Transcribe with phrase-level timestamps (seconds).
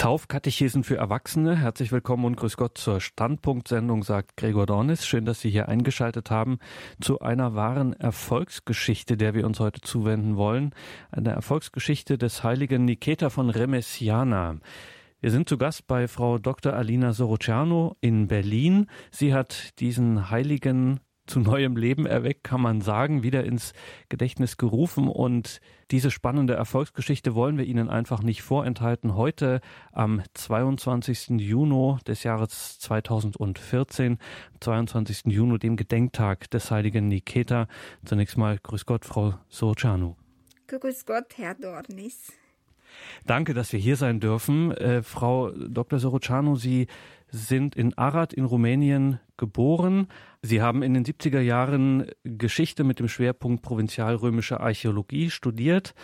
[0.00, 1.56] Taufkatechesen für Erwachsene.
[1.56, 5.06] Herzlich willkommen und grüß Gott zur Standpunktsendung, sagt Gregor Dornis.
[5.06, 6.58] Schön, dass Sie hier eingeschaltet haben
[7.02, 10.74] zu einer wahren Erfolgsgeschichte, der wir uns heute zuwenden wollen.
[11.10, 14.56] Eine Erfolgsgeschichte des heiligen Niketa von Remessiana.
[15.20, 16.72] Wir sind zu Gast bei Frau Dr.
[16.72, 18.86] Alina Sorociano in Berlin.
[19.10, 21.00] Sie hat diesen heiligen
[21.30, 23.72] zu neuem Leben erweckt, kann man sagen, wieder ins
[24.08, 25.08] Gedächtnis gerufen.
[25.08, 25.60] Und
[25.92, 29.14] diese spannende Erfolgsgeschichte wollen wir Ihnen einfach nicht vorenthalten.
[29.14, 29.60] Heute
[29.92, 31.40] am 22.
[31.40, 34.18] Juni des Jahres 2014,
[34.58, 35.26] 22.
[35.26, 37.68] Juni, dem Gedenktag des heiligen Niketa.
[38.04, 40.16] Zunächst mal Grüß Gott, Frau Sorciano.
[40.66, 42.32] Grüß Gott, Herr Dornis.
[43.24, 44.72] Danke, dass wir hier sein dürfen.
[44.72, 46.00] Äh, Frau Dr.
[46.00, 46.88] Sorociano, Sie
[47.30, 50.08] sind in Arad in Rumänien geboren.
[50.42, 55.94] Sie haben in den 70er Jahren Geschichte mit dem Schwerpunkt provinzialrömische Archäologie studiert,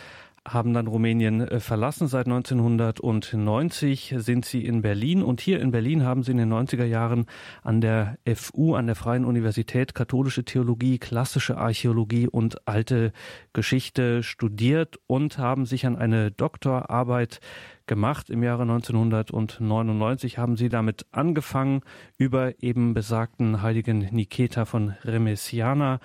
[0.46, 2.08] haben dann Rumänien äh, verlassen.
[2.08, 6.84] Seit 1990 sind sie in Berlin und hier in Berlin haben sie in den 90er
[6.84, 7.27] Jahren
[7.62, 13.12] an der FU, an der Freien Universität katholische Theologie, klassische Archäologie und alte
[13.52, 17.40] Geschichte studiert und haben sich an eine Doktorarbeit
[17.87, 18.31] gemacht.
[18.31, 21.83] Im Jahre 1999 haben sie damit angefangen,
[22.19, 26.01] über eben besagten heiligen Niketa von Remesiana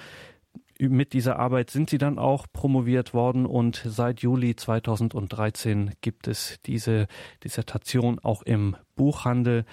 [0.90, 6.60] mit dieser Arbeit sind sie dann auch promoviert worden und seit Juli 2013 gibt es
[6.66, 7.08] diese
[7.44, 9.66] Dissertation auch im Buchhandel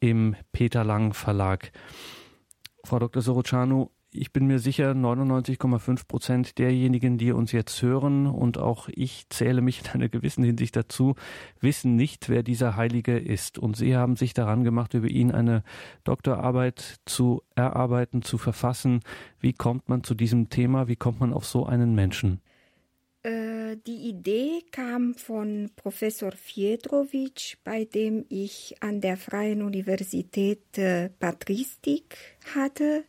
[0.00, 1.72] im Peter Lang Verlag.
[2.84, 3.22] Frau Dr.
[3.22, 9.28] Sorocanu, ich bin mir sicher, 99,5 Prozent derjenigen, die uns jetzt hören, und auch ich
[9.28, 11.14] zähle mich in einer gewissen Hinsicht dazu,
[11.60, 13.58] wissen nicht, wer dieser Heilige ist.
[13.58, 15.62] Und Sie haben sich daran gemacht, über ihn eine
[16.04, 19.00] Doktorarbeit zu erarbeiten, zu verfassen.
[19.38, 20.88] Wie kommt man zu diesem Thema?
[20.88, 22.40] Wie kommt man auf so einen Menschen?
[23.22, 31.10] Äh, die Idee kam von Professor Fiedrovic, bei dem ich an der Freien Universität äh,
[31.10, 32.16] Patristik
[32.54, 33.04] hatte.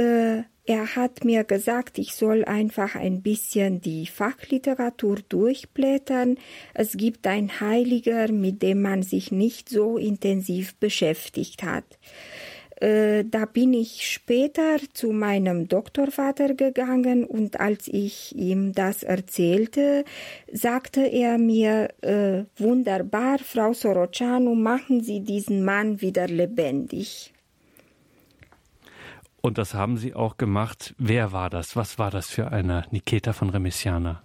[0.00, 6.38] Äh, er hat mir gesagt, ich soll einfach ein bisschen die Fachliteratur durchblättern.
[6.72, 11.84] Es gibt ein Heiliger, mit dem man sich nicht so intensiv beschäftigt hat.
[12.76, 20.04] Äh, da bin ich später zu meinem Doktorvater gegangen und als ich ihm das erzählte,
[20.50, 27.34] sagte er mir, äh, wunderbar, Frau Sorocano, machen Sie diesen Mann wieder lebendig.
[29.40, 30.94] Und das haben Sie auch gemacht.
[30.98, 31.76] Wer war das?
[31.76, 34.22] Was war das für eine Niketa von Remessiana?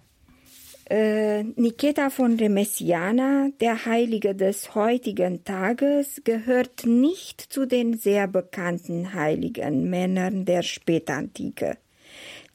[0.88, 9.12] Äh, Niketa von Remessiana, der Heilige des heutigen Tages, gehört nicht zu den sehr bekannten
[9.12, 11.76] heiligen Männern der Spätantike.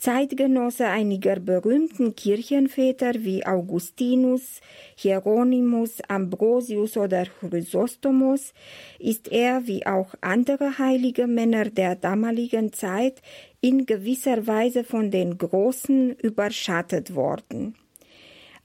[0.01, 4.59] Zeitgenosse einiger berühmten Kirchenväter wie Augustinus,
[4.95, 8.55] Hieronymus, Ambrosius oder Chrysostomos
[8.97, 13.21] ist er wie auch andere heilige Männer der damaligen Zeit
[13.61, 17.75] in gewisser Weise von den Großen überschattet worden.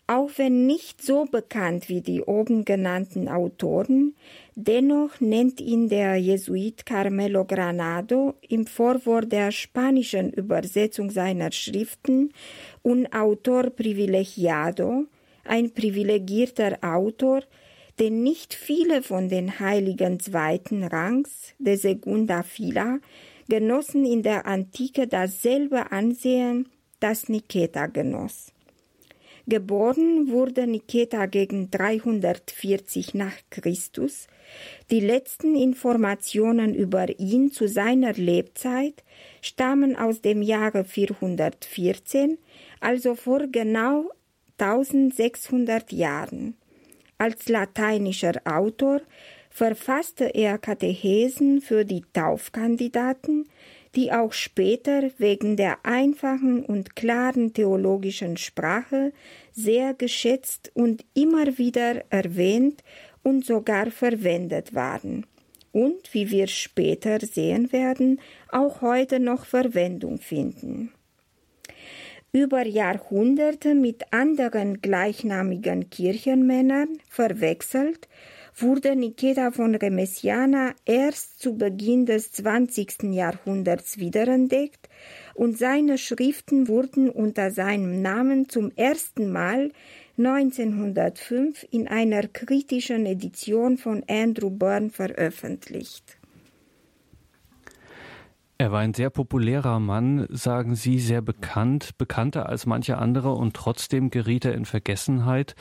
[0.06, 4.14] Auch wenn nicht so bekannt wie die oben genannten Autoren,
[4.56, 12.32] dennoch nennt ihn der Jesuit Carmelo Granado im Vorwort der spanischen Übersetzung seiner Schriften
[12.82, 15.04] un autor privilegiado,
[15.44, 17.42] ein privilegierter Autor,
[17.98, 22.98] denn nicht viele von den Heiligen zweiten Rangs, de segunda fila,
[23.48, 26.68] genossen in der Antike dasselbe Ansehen,
[26.98, 28.52] das Niketa genoss.
[29.48, 34.26] Geboren wurde Niketa gegen 340 nach Christus.
[34.90, 39.04] Die letzten Informationen über ihn zu seiner Lebzeit
[39.40, 42.38] stammen aus dem Jahre 414,
[42.80, 44.10] also vor genau
[44.58, 46.56] 1600 Jahren.
[47.18, 49.00] Als lateinischer Autor
[49.48, 53.48] verfasste er Katechesen für die Taufkandidaten,
[53.96, 59.12] die auch später wegen der einfachen und klaren theologischen Sprache
[59.52, 62.84] sehr geschätzt und immer wieder erwähnt
[63.22, 65.26] und sogar verwendet waren
[65.72, 70.92] und, wie wir später sehen werden, auch heute noch Verwendung finden.
[72.32, 78.09] Über Jahrhunderte mit anderen gleichnamigen Kirchenmännern verwechselt
[78.62, 83.12] wurde Nikita von Remesiana erst zu Beginn des 20.
[83.12, 84.88] Jahrhunderts wiederentdeckt
[85.34, 89.72] und seine Schriften wurden unter seinem Namen zum ersten Mal
[90.18, 96.18] 1905 in einer kritischen Edition von Andrew Byrne veröffentlicht.
[98.59, 103.54] Er war ein sehr populärer Mann, sagen Sie, sehr bekannt, bekannter als manche andere und
[103.54, 105.54] trotzdem geriet er in Vergessenheit.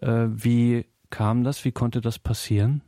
[0.00, 1.64] Äh, wie kam das?
[1.64, 2.82] Wie konnte das passieren?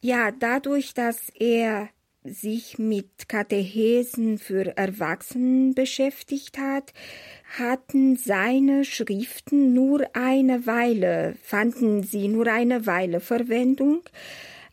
[0.00, 1.88] Ja, dadurch, dass er
[2.24, 6.92] sich mit Katechesen für Erwachsene beschäftigt hat,
[7.58, 14.00] hatten seine Schriften nur eine Weile, fanden sie nur eine Weile Verwendung.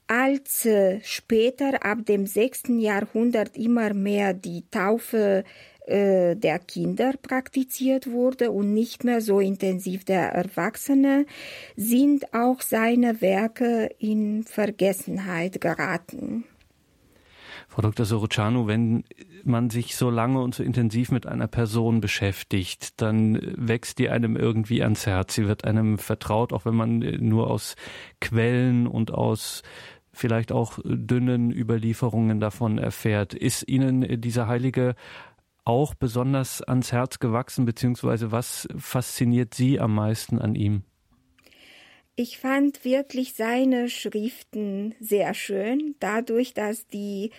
[0.07, 5.43] Als äh, später ab dem sechsten Jahrhundert immer mehr die Taufe
[5.87, 11.25] äh, der Kinder praktiziert wurde und nicht mehr so intensiv der Erwachsene,
[11.75, 16.45] sind auch seine Werke in Vergessenheit geraten.
[17.67, 18.05] Frau Dr.
[18.05, 19.05] Sorocciano, wenn
[19.45, 24.35] man sich so lange und so intensiv mit einer Person beschäftigt, dann wächst die einem
[24.35, 25.35] irgendwie ans Herz.
[25.35, 27.77] Sie wird einem vertraut, auch wenn man nur aus
[28.19, 29.63] Quellen und aus
[30.13, 33.33] vielleicht auch dünnen Überlieferungen davon erfährt.
[33.33, 34.95] Ist Ihnen dieser Heilige
[35.63, 40.83] auch besonders ans Herz gewachsen, beziehungsweise was fasziniert Sie am meisten an ihm?
[42.15, 47.31] Ich fand wirklich seine Schriften sehr schön, dadurch, dass die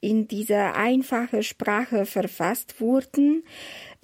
[0.00, 3.44] in dieser einfachen Sprache verfasst wurden.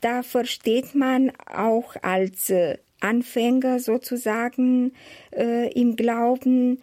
[0.01, 4.93] Da versteht man auch als äh, Anfänger sozusagen
[5.33, 6.83] äh, im Glauben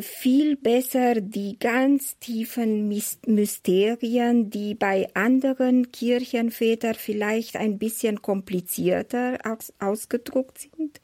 [0.00, 9.72] viel besser die ganz tiefen Mysterien, die bei anderen Kirchenvätern vielleicht ein bisschen komplizierter aus
[9.78, 11.00] ausgedruckt sind.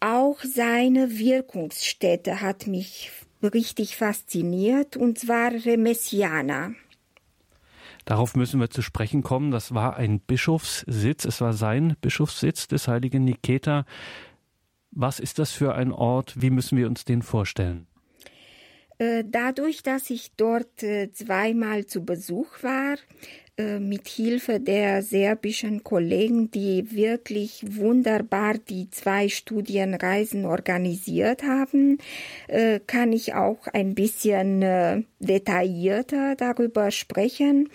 [0.00, 3.10] Auch seine Wirkungsstätte hat mich
[3.42, 6.72] richtig fasziniert, und zwar Remessiana.
[8.04, 9.50] Darauf müssen wir zu sprechen kommen.
[9.50, 11.24] Das war ein Bischofssitz.
[11.24, 13.84] Es war sein Bischofssitz des heiligen Niketa.
[14.90, 16.40] Was ist das für ein Ort?
[16.40, 17.86] Wie müssen wir uns den vorstellen?
[19.00, 22.96] Äh, dadurch, dass ich dort äh, zweimal zu Besuch war,
[23.56, 31.96] äh, mit Hilfe der serbischen Kollegen, die wirklich wunderbar die zwei Studienreisen organisiert haben,
[32.86, 37.68] kann ich auch ein bisschen detaillierter darüber sprechen.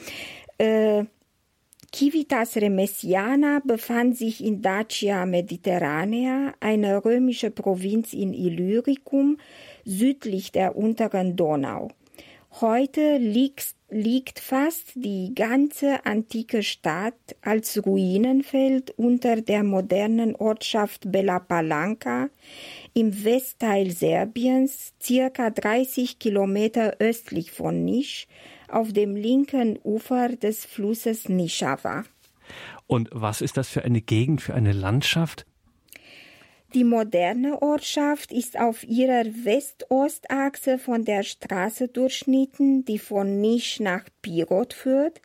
[1.96, 9.38] Civitas Remessiana befand sich in Dacia Mediterranea, eine römische Provinz in Illyricum,
[9.86, 11.92] südlich der unteren Donau.
[12.60, 21.40] Heute liegt, liegt fast die ganze antike Stadt als Ruinenfeld unter der modernen Ortschaft Bela
[21.40, 22.30] Palanka
[22.94, 28.28] im Westteil Serbiens, circa 30 Kilometer östlich von Nisch,
[28.70, 32.04] auf dem linken Ufer des Flusses Nischava.
[32.88, 35.46] Und was ist das für eine Gegend, für eine Landschaft?
[36.74, 44.04] Die moderne Ortschaft ist auf ihrer West-Ost-Achse von der Straße durchschnitten, die von Nisch nach
[44.22, 45.22] Pirot führt.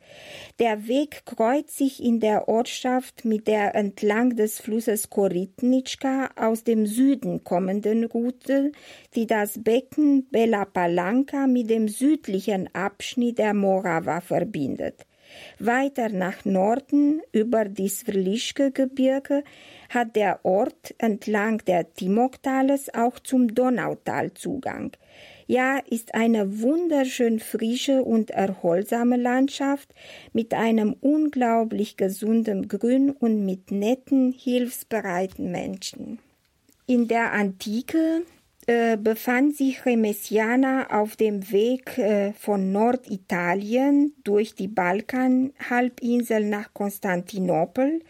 [0.59, 6.85] Der Weg kreuzt sich in der Ortschaft mit der entlang des Flusses Koritnitschka aus dem
[6.85, 8.71] Süden kommenden Route,
[9.15, 15.05] die das Becken Bela Palanka mit dem südlichen Abschnitt der Morava verbindet.
[15.59, 19.43] Weiter nach Norden über die Svrlischke-Gebirge
[19.93, 24.91] hat der Ort entlang der Timoktales auch zum Donautal Zugang.
[25.47, 29.93] Ja, ist eine wunderschön frische und erholsame Landschaft
[30.31, 36.19] mit einem unglaublich gesunden Grün und mit netten, hilfsbereiten Menschen.
[36.87, 38.23] In der Antike
[38.67, 48.01] äh, befand sich Remessiana auf dem Weg äh, von Norditalien durch die Balkanhalbinsel nach Konstantinopel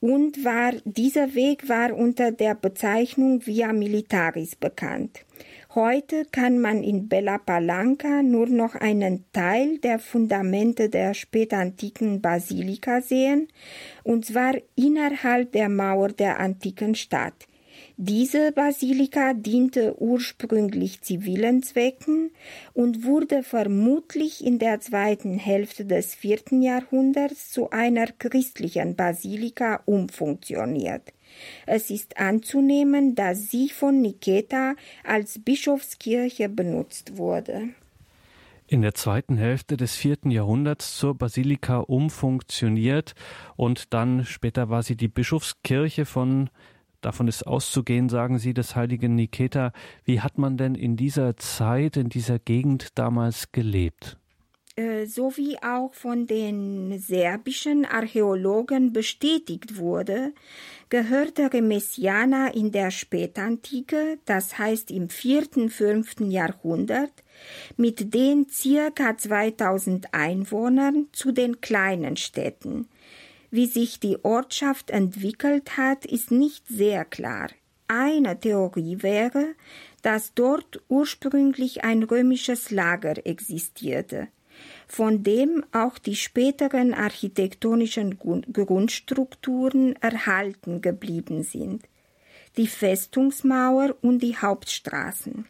[0.00, 5.24] und war, dieser Weg war unter der Bezeichnung Via Militaris bekannt.
[5.74, 13.02] Heute kann man in Bella Palanca nur noch einen Teil der Fundamente der spätantiken Basilika
[13.02, 13.46] sehen,
[14.02, 17.46] und zwar innerhalb der Mauer der antiken Stadt.
[18.02, 22.30] Diese Basilika diente ursprünglich zivilen Zwecken
[22.72, 31.12] und wurde vermutlich in der zweiten Hälfte des vierten Jahrhunderts zu einer christlichen Basilika umfunktioniert.
[31.66, 37.68] Es ist anzunehmen, dass sie von Niketa als Bischofskirche benutzt wurde.
[38.66, 43.14] In der zweiten Hälfte des vierten Jahrhunderts zur Basilika umfunktioniert
[43.56, 46.48] und dann später war sie die Bischofskirche von
[47.00, 49.72] Davon ist auszugehen, sagen Sie, des heiligen Niketa.
[50.04, 54.18] Wie hat man denn in dieser Zeit, in dieser Gegend damals gelebt?
[54.76, 60.32] Äh, so wie auch von den serbischen Archäologen bestätigt wurde,
[60.88, 67.12] gehörte Remessiana in der Spätantike, das heißt im vierten, fünften Jahrhundert,
[67.76, 72.88] mit den circa 2000 Einwohnern zu den kleinen Städten,
[73.50, 77.48] wie sich die Ortschaft entwickelt hat, ist nicht sehr klar.
[77.90, 79.54] eine Theorie wäre,
[80.02, 84.28] dass dort ursprünglich ein römisches Lager existierte,
[84.86, 91.82] von dem auch die späteren architektonischen Grundstrukturen erhalten geblieben sind,
[92.56, 95.46] die Festungsmauer und die Hauptstraßen.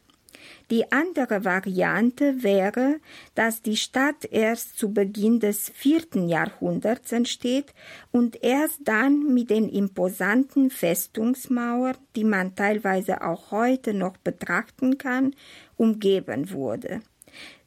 [0.71, 3.01] Die andere Variante wäre,
[3.35, 7.75] dass die Stadt erst zu Beginn des vierten Jahrhunderts entsteht
[8.13, 15.35] und erst dann mit den imposanten Festungsmauern, die man teilweise auch heute noch betrachten kann,
[15.77, 17.01] umgeben wurde.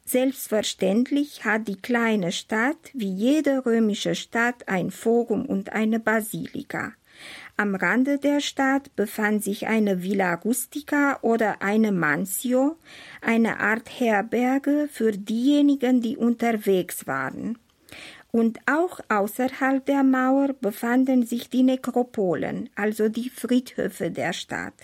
[0.06, 6.92] Selbstverständlich hat die kleine Stadt wie jede römische Stadt ein Forum und eine Basilika.
[7.56, 12.76] Am Rande der Stadt befand sich eine Villa Rustica oder eine Mansio,
[13.20, 17.56] eine Art Herberge für diejenigen, die unterwegs waren.
[18.32, 24.74] Und auch außerhalb der Mauer befanden sich die Nekropolen, also die Friedhöfe der Stadt.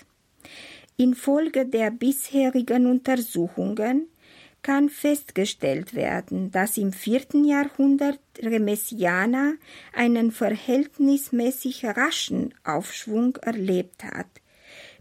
[0.95, 4.07] Infolge der bisherigen Untersuchungen
[4.63, 9.53] kann festgestellt werden, dass im vierten Jahrhundert Remessiana
[9.93, 14.27] einen verhältnismäßig raschen Aufschwung erlebt hat.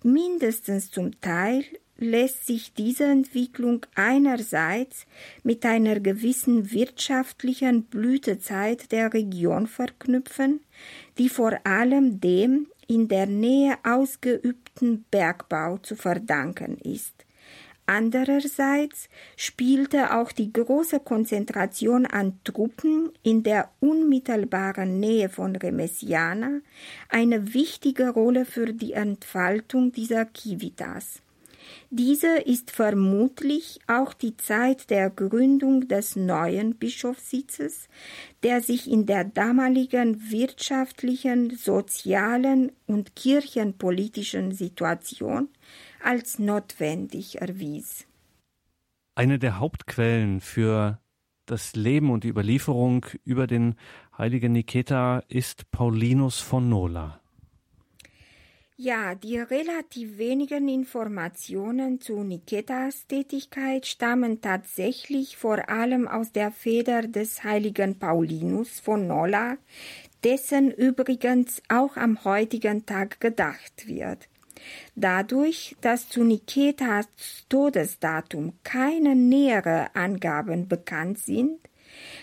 [0.02, 1.64] Mindestens zum Teil
[2.00, 5.06] lässt sich diese Entwicklung einerseits
[5.42, 10.60] mit einer gewissen wirtschaftlichen Blütezeit der Region verknüpfen,
[11.18, 17.19] die vor allem dem in der Nähe ausgeübten Bergbau zu verdanken ist.
[17.92, 26.60] Andererseits spielte auch die große Konzentration an Truppen in der unmittelbaren Nähe von Remesiana
[27.08, 31.20] eine wichtige Rolle für die Entfaltung dieser Civitas.
[31.90, 37.88] Diese ist vermutlich auch die Zeit der Gründung des neuen Bischofssitzes,
[38.44, 45.48] der sich in der damaligen wirtschaftlichen, sozialen und kirchenpolitischen Situation
[46.02, 48.06] als notwendig erwies.
[49.14, 50.98] Eine der Hauptquellen für
[51.46, 53.74] das Leben und die Überlieferung über den
[54.16, 57.20] heiligen Niketa ist Paulinus von Nola.
[58.82, 67.02] Ja, die relativ wenigen Informationen zu Niketas Tätigkeit stammen tatsächlich vor allem aus der Feder
[67.02, 69.58] des heiligen Paulinus von Nola,
[70.24, 74.29] dessen übrigens auch am heutigen Tag gedacht wird.
[74.94, 77.06] Dadurch, dass zu Niketas
[77.48, 81.58] Todesdatum keine nähere Angaben bekannt sind,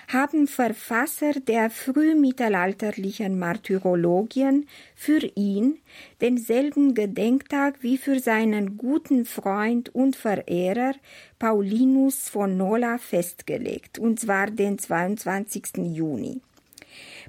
[0.08, 5.80] haben Verfasser der frühmittelalterlichen Martyrologien für ihn
[6.22, 10.94] denselben Gedenktag wie für seinen guten Freund und Verehrer
[11.40, 15.78] Paulinus von Nola festgelegt, und zwar den 22.
[15.94, 16.42] Juni.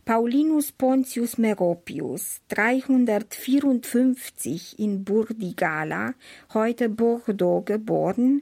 [0.08, 6.14] Paulinus Pontius Meropius, 354 in Burdigala,
[6.54, 8.40] heute Bordeaux geboren,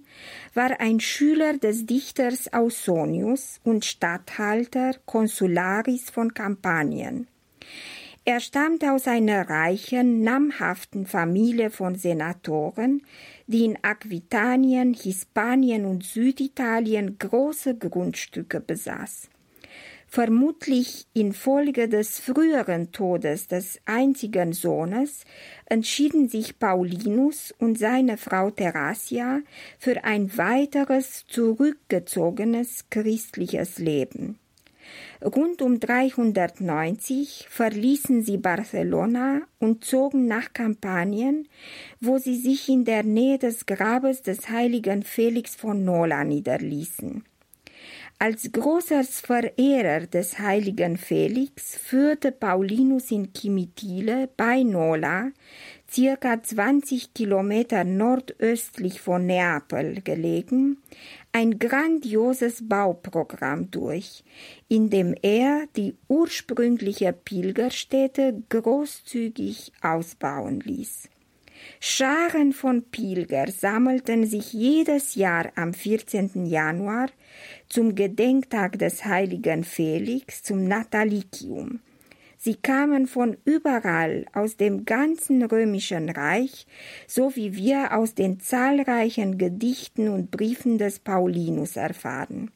[0.55, 7.27] war ein Schüler des Dichters Ausonius und Statthalter Consularis von Kampanien.
[8.25, 13.03] Er stammte aus einer reichen, namhaften Familie von Senatoren,
[13.49, 19.31] die in Aquitanien, Hispanien und Süditalien große Grundstücke besaß.
[20.09, 25.25] Vermutlich infolge des früheren Todes des einzigen Sohnes
[25.67, 29.41] entschieden sich Paulinus und seine Frau Therasia
[29.79, 34.39] für ein weiteres zurückgezogenes christliches Leben.
[35.25, 41.49] Rund um 390 verließen sie Barcelona und zogen nach Kampanien,
[42.01, 47.25] wo sie sich in der Nähe des Grabes des heiligen Felix von Nola niederließen.
[48.19, 55.33] Als großer Verehrer des heiligen Felix führte Paulinus in Kimitile bei Nola,
[55.91, 60.79] circa 20 Kilometer nordöstlich von Neapel gelegen,
[61.31, 64.25] ein grandioses Bauprogramm durch,
[64.67, 71.11] in dem er die ursprüngliche Pilgerstätte großzügig ausbauen ließ.
[71.81, 76.47] Scharen von Pilger sammelten sich jedes Jahr am 14.
[76.47, 77.09] Januar
[77.69, 81.81] zum Gedenktag des heiligen Felix zum Natalicium.
[82.39, 86.67] Sie kamen von überall aus dem ganzen römischen Reich,
[87.07, 92.51] so wie wir aus den zahlreichen Gedichten und Briefen des Paulinus erfahren.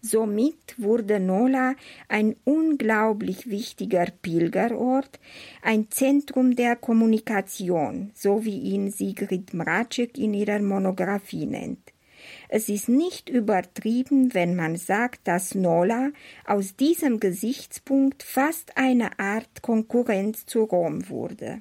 [0.00, 1.74] Somit wurde Nola
[2.08, 5.18] ein unglaublich wichtiger Pilgerort,
[5.60, 11.92] ein Zentrum der Kommunikation, so wie ihn Sigrid Mraczek in ihrer Monographie nennt.
[12.48, 16.10] Es ist nicht übertrieben, wenn man sagt, dass Nola
[16.46, 21.60] aus diesem Gesichtspunkt fast eine Art Konkurrenz zu Rom wurde.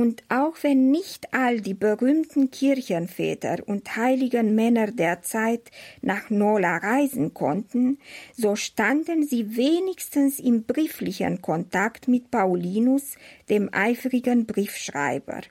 [0.00, 6.78] Und auch wenn nicht all die berühmten Kirchenväter und heiligen Männer der Zeit nach Nola
[6.78, 7.98] reisen konnten,
[8.34, 13.18] so standen sie wenigstens im brieflichen Kontakt mit Paulinus,
[13.50, 15.42] dem eifrigen Briefschreiber.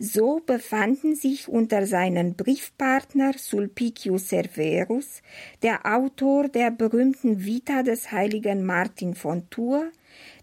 [0.00, 5.22] So befanden sich unter seinen Briefpartner Sulpicius Severus,
[5.62, 9.84] der Autor der berühmten Vita des heiligen Martin von Tours,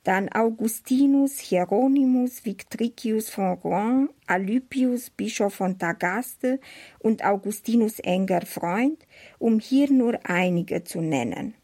[0.04, 6.60] dann Augustinus, Hieronymus, Victricius von Rouen, Alypius, Bischof von Tagaste
[7.00, 9.06] und Augustinus enger Freund,
[9.40, 11.56] um hier nur einige zu nennen.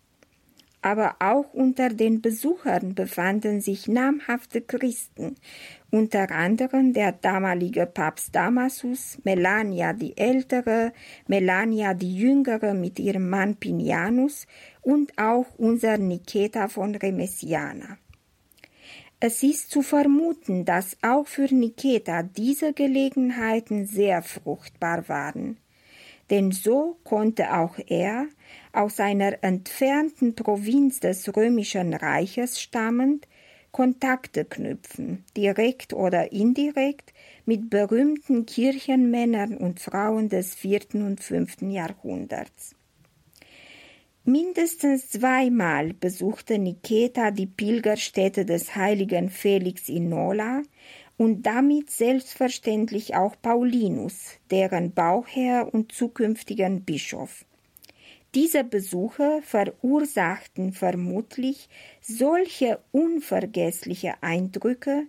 [0.81, 5.35] Aber auch unter den Besuchern befanden sich namhafte Christen,
[5.91, 10.93] unter anderem der damalige Papst Damasus, Melania die Ältere,
[11.27, 14.47] Melania die Jüngere mit ihrem Mann Pinianus
[14.81, 17.97] und auch unser Niketa von Remesiana.
[19.21, 25.57] Es ist zu vermuten, dass auch für Niketa diese Gelegenheiten sehr fruchtbar waren.
[26.29, 28.27] Denn so konnte auch er,
[28.71, 33.27] aus einer entfernten Provinz des römischen Reiches stammend,
[33.71, 37.13] Kontakte knüpfen, direkt oder indirekt,
[37.45, 42.73] mit berühmten Kirchenmännern und Frauen des vierten und fünften Jahrhunderts.
[44.31, 50.61] Mindestens zweimal besuchte Niketa die Pilgerstätte des heiligen Felix in Nola
[51.17, 57.43] und damit selbstverständlich auch Paulinus, deren Bauherr und zukünftigen Bischof.
[58.35, 61.67] Diese Besuche verursachten vermutlich
[61.99, 65.07] solche unvergessliche Eindrücke,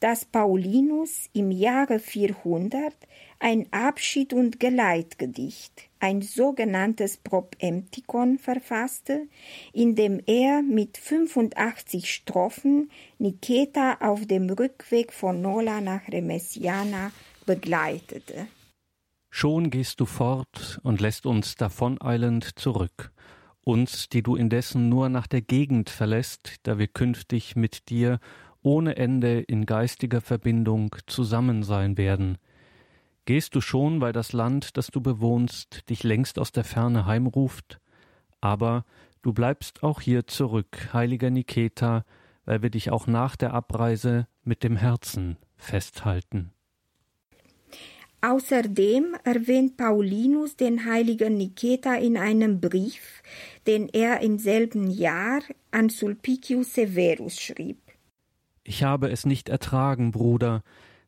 [0.00, 2.92] dass Paulinus im Jahre 400
[3.38, 9.26] ein Abschied- und Geleitgedicht, ein sogenanntes Propemptikon verfasste,
[9.72, 17.10] in dem er mit 85 Strophen Niketa auf dem Rückweg von Nola nach Remesiana
[17.46, 18.46] begleitete.
[19.30, 23.12] Schon gehst du fort und lässt uns davoneilend zurück,
[23.60, 28.20] uns, die du indessen nur nach der Gegend verlässt, da wir künftig mit dir
[28.62, 32.38] ohne Ende in geistiger Verbindung zusammen sein werden,
[33.28, 37.78] Gehst du schon, weil das Land, das du bewohnst, dich längst aus der Ferne heimruft?
[38.40, 38.86] Aber
[39.20, 42.06] du bleibst auch hier zurück, heiliger Niketa,
[42.46, 46.52] weil wir dich auch nach der Abreise mit dem Herzen festhalten.
[48.22, 53.22] Außerdem erwähnt Paulinus den heiligen Niketa in einem Brief,
[53.66, 57.76] den er im selben Jahr an Sulpicius Severus schrieb.
[58.64, 60.62] Ich habe es nicht ertragen, Bruder,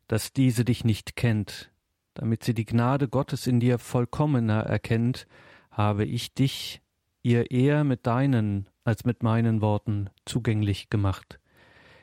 [0.07, 1.70] dass diese dich nicht kennt,
[2.13, 5.27] damit sie die Gnade Gottes in dir vollkommener erkennt,
[5.71, 6.81] habe ich dich
[7.23, 11.39] ihr eher mit deinen als mit meinen Worten zugänglich gemacht.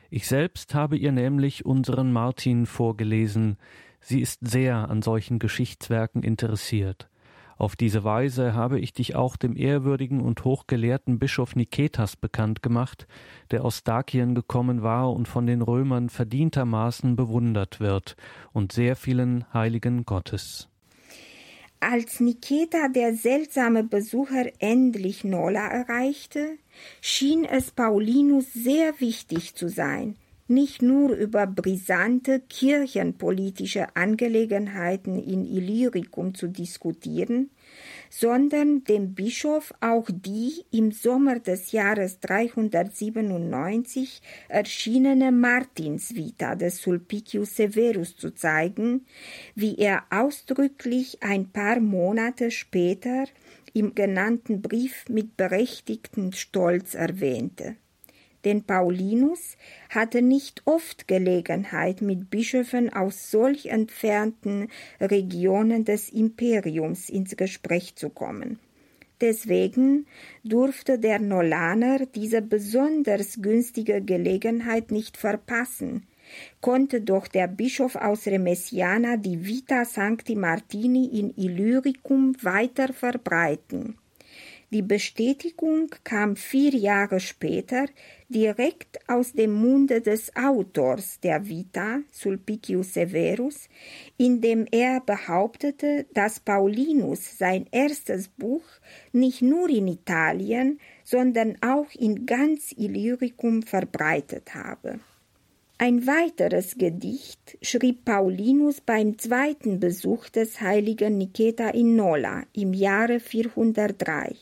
[0.09, 3.57] Ich selbst habe ihr nämlich unseren Martin vorgelesen,
[3.99, 7.09] sie ist sehr an solchen Geschichtswerken interessiert.
[7.59, 13.05] Auf diese Weise habe ich dich auch dem ehrwürdigen und hochgelehrten Bischof Niketas bekannt gemacht,
[13.51, 18.15] der aus Dakien gekommen war und von den Römern verdientermaßen bewundert wird
[18.53, 20.69] und sehr vielen Heiligen Gottes.
[21.81, 26.57] Als Niketa der seltsame Besucher endlich Nola erreichte,
[27.01, 30.15] schien es Paulinus sehr wichtig zu sein,
[30.49, 37.51] nicht nur über brisante kirchenpolitische Angelegenheiten in Illyricum zu diskutieren,
[38.09, 48.17] sondern dem Bischof auch die im Sommer des Jahres 397 erschienene Martinsvita des Sulpicius Severus
[48.17, 49.05] zu zeigen,
[49.55, 53.25] wie er ausdrücklich ein paar Monate später
[53.73, 57.75] im genannten Brief mit berechtigtem Stolz erwähnte
[58.45, 59.57] denn Paulinus
[59.89, 68.09] hatte nicht oft Gelegenheit, mit Bischöfen aus solch entfernten Regionen des Imperiums ins Gespräch zu
[68.09, 68.59] kommen.
[69.21, 70.07] Deswegen
[70.45, 76.07] durfte der Nolaner diese besonders günstige Gelegenheit nicht verpassen,
[76.61, 83.97] konnte doch der Bischof aus Remesiana die Vita Sancti Martini in Illyricum weiter verbreiten.
[84.71, 87.87] Die Bestätigung kam vier Jahre später
[88.29, 93.67] direkt aus dem Munde des Autors der Vita, Sulpicius Severus,
[94.17, 98.63] in dem er behauptete, dass Paulinus sein erstes Buch
[99.11, 104.99] nicht nur in Italien, sondern auch in ganz Illyricum verbreitet habe.
[105.81, 113.21] Ein weiteres Gedicht schrieb Paulinus beim zweiten Besuch des heiligen Niketa in Nola im Jahre
[113.21, 114.35] 403.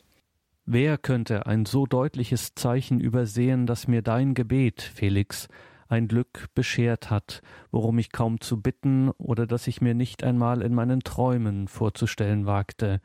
[0.70, 5.48] Wer könnte ein so deutliches Zeichen übersehen, dass mir dein Gebet, Felix,
[5.88, 10.62] ein Glück beschert hat, worum ich kaum zu bitten oder das ich mir nicht einmal
[10.62, 13.00] in meinen Träumen vorzustellen wagte,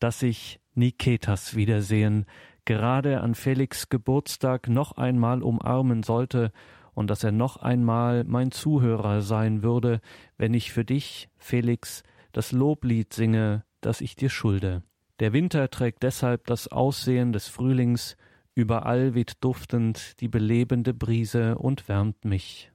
[0.00, 2.26] dass ich Niketas wiedersehen,
[2.64, 6.50] gerade an Felix Geburtstag noch einmal umarmen sollte
[6.92, 10.00] und dass er noch einmal mein Zuhörer sein würde,
[10.38, 14.82] wenn ich für dich, Felix, das Loblied singe, das ich dir schulde.
[15.18, 18.16] Der Winter trägt deshalb das Aussehen des Frühlings,
[18.54, 22.70] überall weht duftend die belebende Brise und wärmt mich.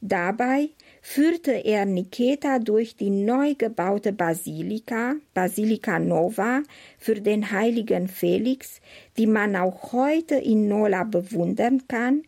[0.00, 0.68] Dabei
[1.00, 6.62] führte er Niketa durch die neu gebaute Basilika, Basilika Nova,
[6.98, 8.80] für den heiligen Felix,
[9.16, 12.22] die man auch heute in Nola bewundern kann,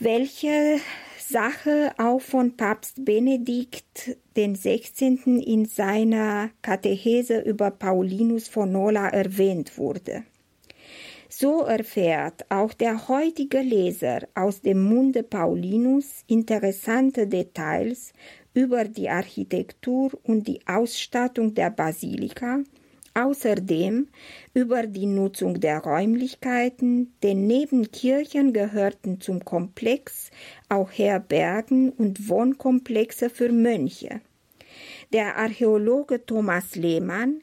[0.00, 0.80] welche
[1.30, 5.40] Sache auch von Papst Benedikt XVI.
[5.40, 10.24] in seiner Katechese über Paulinus von Nola erwähnt wurde.
[11.28, 18.12] So erfährt auch der heutige Leser aus dem Munde Paulinus interessante Details
[18.52, 22.64] über die Architektur und die Ausstattung der Basilika,
[23.14, 24.08] außerdem
[24.54, 30.30] über die Nutzung der Räumlichkeiten, denn neben Kirchen gehörten zum Komplex
[30.68, 34.20] auch Herbergen und Wohnkomplexe für Mönche.
[35.12, 37.40] Der Archäologe Thomas Lehmann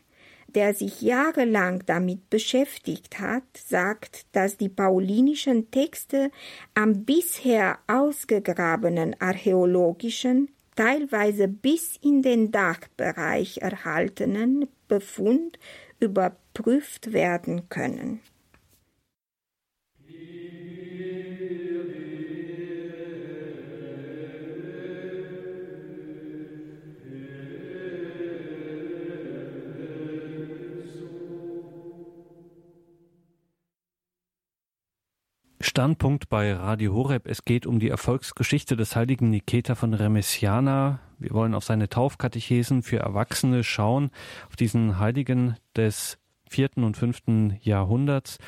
[0.57, 6.31] der sich jahrelang damit beschäftigt hat, sagt, dass die paulinischen Texte
[6.73, 15.59] am bisher ausgegrabenen archäologischen, teilweise bis in den Dachbereich erhaltenen Befund
[15.99, 18.21] überprüft werden können.
[35.77, 37.27] Standpunkt bei Radio Horeb.
[37.27, 41.01] Es geht um die Erfolgsgeschichte des heiligen Niketa von Remesiana.
[41.19, 44.09] Wir wollen auf seine Taufkatechesen für Erwachsene schauen,
[44.47, 46.17] auf diesen Heiligen des
[46.49, 48.39] vierten und fünften Jahrhunderts.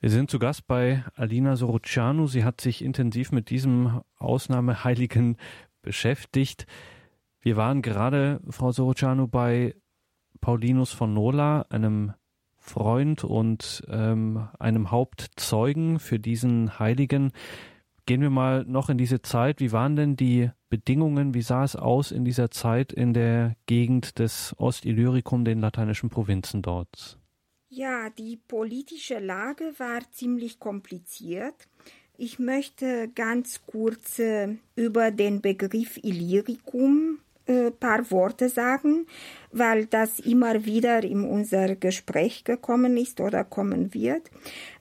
[0.00, 2.26] Wir sind zu Gast bei Alina Sorocianu.
[2.26, 5.38] Sie hat sich intensiv mit diesem Ausnahmeheiligen
[5.80, 6.66] beschäftigt.
[7.40, 9.74] Wir waren gerade, Frau Sorocianu, bei
[10.42, 12.12] Paulinus von Nola, einem
[12.64, 17.32] Freund und ähm, einem Hauptzeugen für diesen Heiligen.
[18.06, 19.60] Gehen wir mal noch in diese Zeit.
[19.60, 21.34] Wie waren denn die Bedingungen?
[21.34, 26.62] Wie sah es aus in dieser Zeit in der Gegend des Ostillyricum, den lateinischen Provinzen
[26.62, 27.18] dort?
[27.68, 31.68] Ja, die politische Lage war ziemlich kompliziert.
[32.16, 39.06] Ich möchte ganz kurz äh, über den Begriff Illyricum äh, paar Worte sagen,
[39.54, 44.30] weil das immer wieder in unser Gespräch gekommen ist oder kommen wird.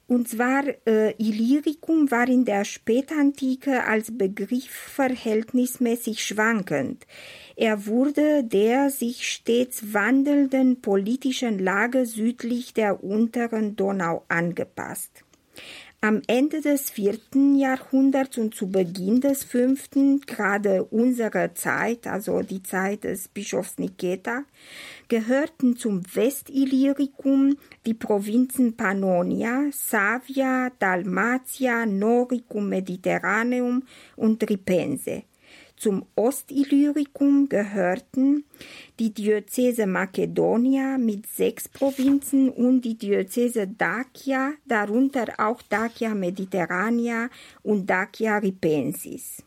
[0.07, 7.07] Und zwar äh, Illyricum war in der Spätantike als Begriff verhältnismäßig schwankend.
[7.55, 15.23] Er wurde der sich stets wandelnden politischen Lage südlich der unteren Donau angepasst.
[16.03, 22.61] Am Ende des vierten Jahrhunderts und zu Beginn des fünften, gerade unserer Zeit, also die
[22.61, 24.43] Zeit des Bischofs Niketa,
[25.07, 33.83] gehörten zum Westillyricum die Provinzen Pannonia, Savia, Dalmatia, Noricum Mediterraneum
[34.17, 35.23] und Ripense.
[35.83, 38.45] Zum Ostillyricum gehörten
[38.99, 47.29] die Diözese Makedonia mit sechs Provinzen und die Diözese Dacia, darunter auch Dacia Mediterranea
[47.63, 49.43] und Dacia Ripensis.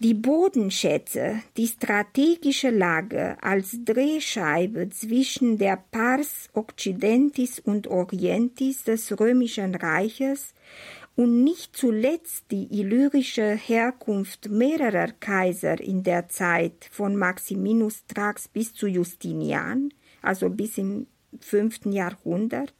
[0.00, 9.76] Die Bodenschätze, die strategische Lage als Drehscheibe zwischen der Pars Occidentis und Orientis des römischen
[9.76, 10.54] Reiches
[11.14, 18.74] und nicht zuletzt die illyrische Herkunft mehrerer Kaiser in der Zeit von Maximinus Thrax bis
[18.74, 21.06] zu Justinian, also bis im
[21.40, 22.74] fünften Jahrhundert,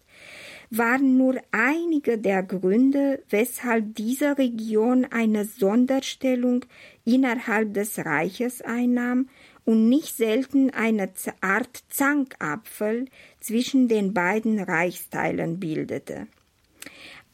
[0.70, 6.64] waren nur einige der Gründe, weshalb diese Region eine Sonderstellung
[7.04, 9.28] innerhalb des Reiches einnahm
[9.64, 13.06] und nicht selten eine Art Zankapfel
[13.40, 16.26] zwischen den beiden Reichsteilen bildete.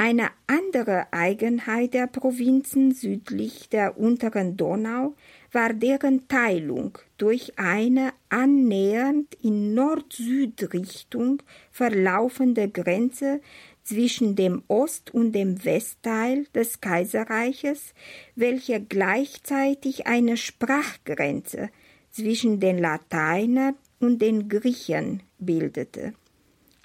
[0.00, 5.16] Eine andere Eigenheit der Provinzen südlich der unteren Donau
[5.50, 13.40] war deren Teilung durch eine annähernd in Nord-Süd-Richtung verlaufende Grenze
[13.82, 17.92] zwischen dem Ost- und dem Westteil des Kaiserreiches,
[18.36, 21.70] welche gleichzeitig eine Sprachgrenze
[22.12, 26.14] zwischen den Lateinern und den Griechen bildete.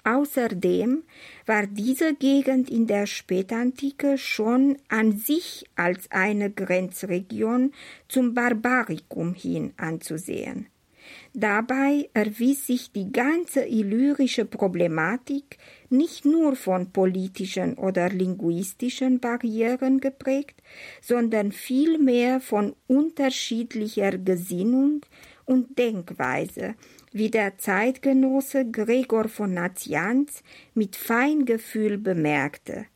[0.04, 1.02] Außerdem
[1.46, 7.72] war diese Gegend in der Spätantike schon an sich als eine Grenzregion
[8.08, 10.66] zum Barbarikum hin anzusehen.
[11.32, 15.58] Dabei erwies sich die ganze illyrische Problematik
[15.90, 20.62] nicht nur von politischen oder linguistischen Barrieren geprägt,
[21.00, 25.00] sondern vielmehr von unterschiedlicher Gesinnung
[25.44, 26.74] und Denkweise,
[27.14, 30.42] wie der Zeitgenosse Gregor von Nazianz
[30.74, 32.86] mit Feingefühl bemerkte.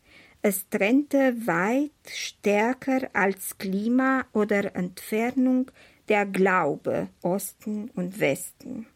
[0.42, 5.70] Es trennte weit stärker als Klima oder Entfernung
[6.08, 8.86] der Glaube Osten und Westen.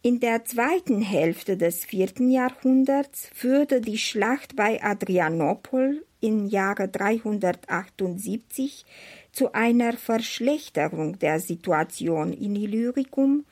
[0.00, 8.84] In der zweiten Hälfte des vierten Jahrhunderts führte die Schlacht bei Adrianopol im Jahre 378
[9.32, 13.44] zu einer Verschlechterung der Situation in Illyricum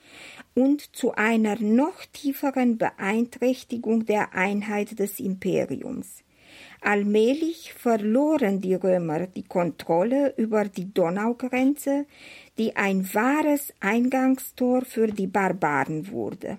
[0.55, 6.23] und zu einer noch tieferen Beeinträchtigung der Einheit des Imperiums.
[6.81, 12.07] Allmählich verloren die Römer die Kontrolle über die Donaugrenze,
[12.59, 16.59] die ein wahres Eingangstor für die Barbaren wurde.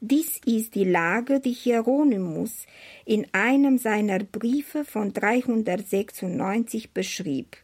[0.00, 2.66] Dies ist die Lage, die Hieronymus
[3.04, 7.56] in einem seiner Briefe von 396 beschrieb.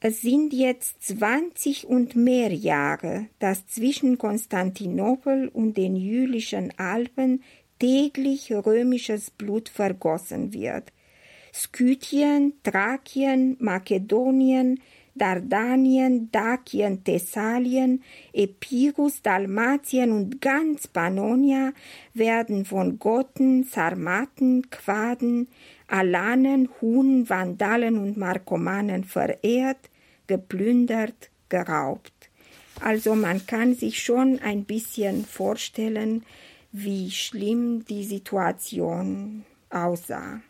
[0.00, 7.42] Es sind jetzt zwanzig und mehr Jahre, dass zwischen Konstantinopel und den Jülichen Alpen
[7.80, 10.92] täglich römisches Blut vergossen wird.
[11.52, 14.80] Skythien, Thrakien, Makedonien,
[15.16, 21.72] Dardanien, Dakien, Thessalien, Epirus, Dalmatien und ganz Pannonia
[22.14, 25.48] werden von Gotten, Sarmaten, Quaden,
[25.88, 29.90] Alanen, Hunen, Vandalen und Markomanen verehrt,
[30.26, 32.12] geplündert, geraubt.
[32.80, 36.24] Also man kann sich schon ein bisschen vorstellen,
[36.70, 40.40] wie schlimm die Situation aussah.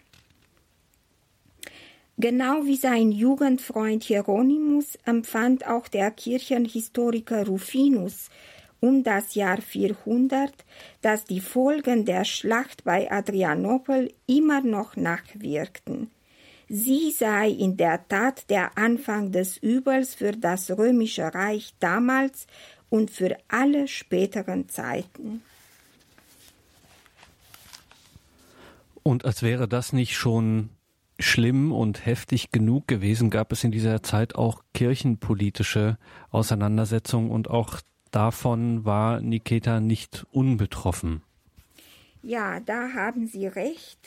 [2.19, 8.29] Genau wie sein Jugendfreund Hieronymus empfand auch der Kirchenhistoriker Rufinus
[8.81, 10.53] um das Jahr 400,
[11.03, 16.11] dass die Folgen der Schlacht bei Adrianopel immer noch nachwirkten.
[16.69, 22.47] Sie sei in der Tat der Anfang des Übels für das römische Reich damals
[22.91, 25.43] und für alle späteren Zeiten.
[29.03, 30.69] Und als wäre das nicht schon
[31.19, 35.97] schlimm und heftig genug gewesen, gab es in dieser Zeit auch kirchenpolitische
[36.31, 41.23] Auseinandersetzungen und auch davon war Niketa nicht unbetroffen.
[42.23, 43.99] Ja, da haben Sie recht.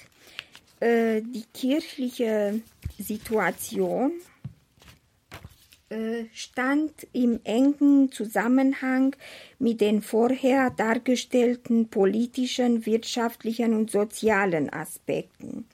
[0.79, 2.61] Äh, die kirchliche
[2.97, 4.11] Situation
[5.89, 9.15] äh, stand im engen Zusammenhang
[9.59, 15.65] mit den vorher dargestellten politischen, wirtschaftlichen und sozialen Aspekten.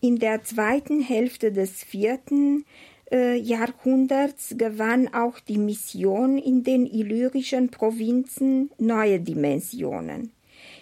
[0.00, 2.64] In der zweiten Hälfte des vierten
[3.10, 10.30] Jahrhunderts gewann auch die Mission in den illyrischen Provinzen neue Dimensionen.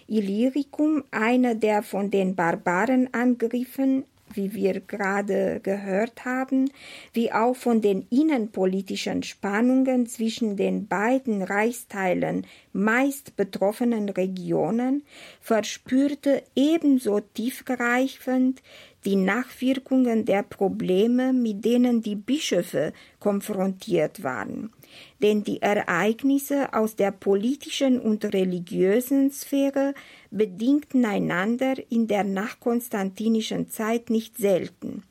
[0.07, 6.71] Illyricum, einer der von den Barbaren angegriffen wie wir gerade gehört haben,
[7.13, 15.03] wie auch von den innenpolitischen Spannungen zwischen den beiden Reichsteilen meist betroffenen Regionen,
[15.41, 18.63] verspürte ebenso tiefgreifend
[19.09, 24.71] die Nachwirkungen der Probleme, mit denen die Bischöfe konfrontiert waren.
[25.23, 29.95] Denn die Ereignisse aus der politischen und religiösen Sphäre
[30.31, 35.05] bedingten einander in der nachkonstantinischen Zeit nicht selten.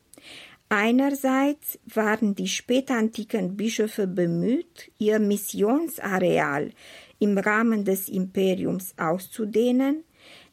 [0.68, 6.70] Einerseits waren die spätantiken Bischöfe bemüht, ihr Missionsareal
[7.18, 10.04] im Rahmen des Imperiums auszudehnen,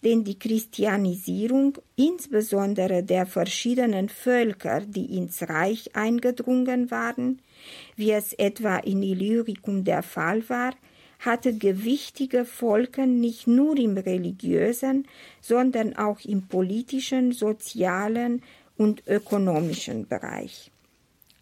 [0.03, 7.39] denn die Christianisierung insbesondere der verschiedenen Völker, die ins Reich eingedrungen waren,
[7.95, 10.73] wie es etwa in Illyricum der Fall war,
[11.19, 15.07] hatte gewichtige Folgen nicht nur im religiösen,
[15.41, 18.43] sondern auch im politischen, sozialen
[18.77, 20.71] und ökonomischen Bereich.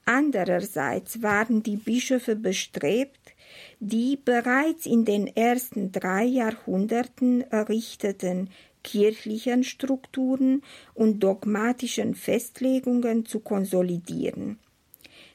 [0.06, 3.33] Andererseits waren die Bischöfe bestrebt,
[3.80, 8.50] die bereits in den ersten drei Jahrhunderten errichteten
[8.84, 10.62] kirchlichen Strukturen
[10.94, 14.60] und dogmatischen Festlegungen zu konsolidieren.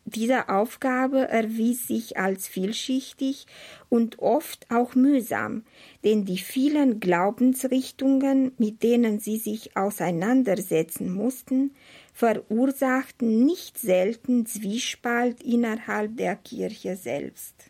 [0.05, 3.47] Diese Aufgabe erwies sich als vielschichtig
[3.91, 5.65] und oft auch mühsam,
[6.03, 11.75] denn die vielen Glaubensrichtungen, mit denen sie sich auseinandersetzen mussten,
[12.15, 17.68] verursachten nicht selten Zwiespalt innerhalb der Kirche selbst.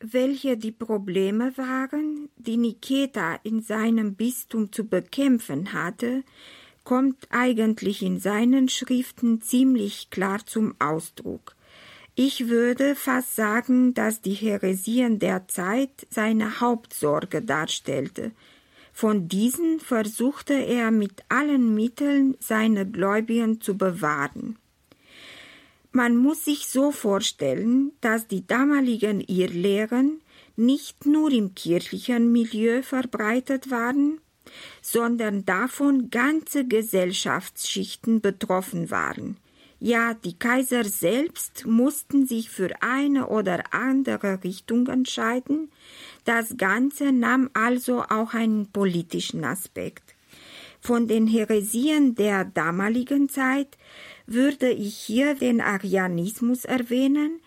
[0.00, 6.24] Welche die Probleme waren, die Niketa in seinem Bistum zu bekämpfen hatte,
[6.84, 11.54] kommt eigentlich in seinen Schriften ziemlich klar zum Ausdruck.
[12.14, 18.32] Ich würde fast sagen, dass die Heresien der Zeit seine Hauptsorge darstellte.
[18.92, 24.56] Von diesen versuchte er mit allen Mitteln seine Gläubigen zu bewahren.
[25.92, 30.20] Man muss sich so vorstellen, dass die damaligen Irrlehren
[30.56, 34.20] nicht nur im kirchlichen Milieu verbreitet waren,
[34.82, 39.36] sondern davon ganze Gesellschaftsschichten betroffen waren.
[39.82, 45.72] Ja, die Kaiser selbst mussten sich für eine oder andere Richtung entscheiden.
[46.24, 50.09] Das Ganze nahm also auch einen politischen Aspekt.
[50.80, 53.76] Von den Heresien der damaligen Zeit
[54.26, 57.40] würde ich hier den Arianismus erwähnen,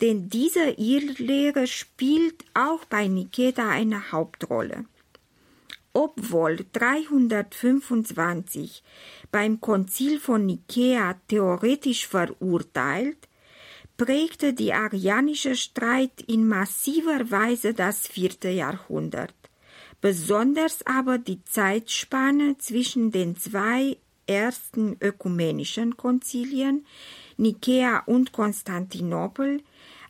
[0.00, 4.84] denn diese Irrlehre spielt auch bei Niketa eine Hauptrolle.
[5.92, 8.82] Obwohl 325
[9.30, 13.28] beim Konzil von Nikea theoretisch verurteilt,
[13.96, 19.43] prägte die arianische Streit in massiver Weise das vierte Jahrhundert,
[20.04, 26.84] besonders aber die Zeitspanne zwischen den zwei ersten ökumenischen Konzilien,
[27.38, 29.62] Nikea und Konstantinopel,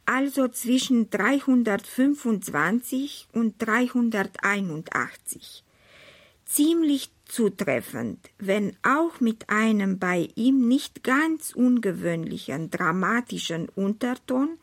[0.05, 5.63] also zwischen 325 und 381.
[6.45, 14.59] Ziemlich zutreffend, wenn auch mit einem bei ihm nicht ganz ungewöhnlichen dramatischen Unterton,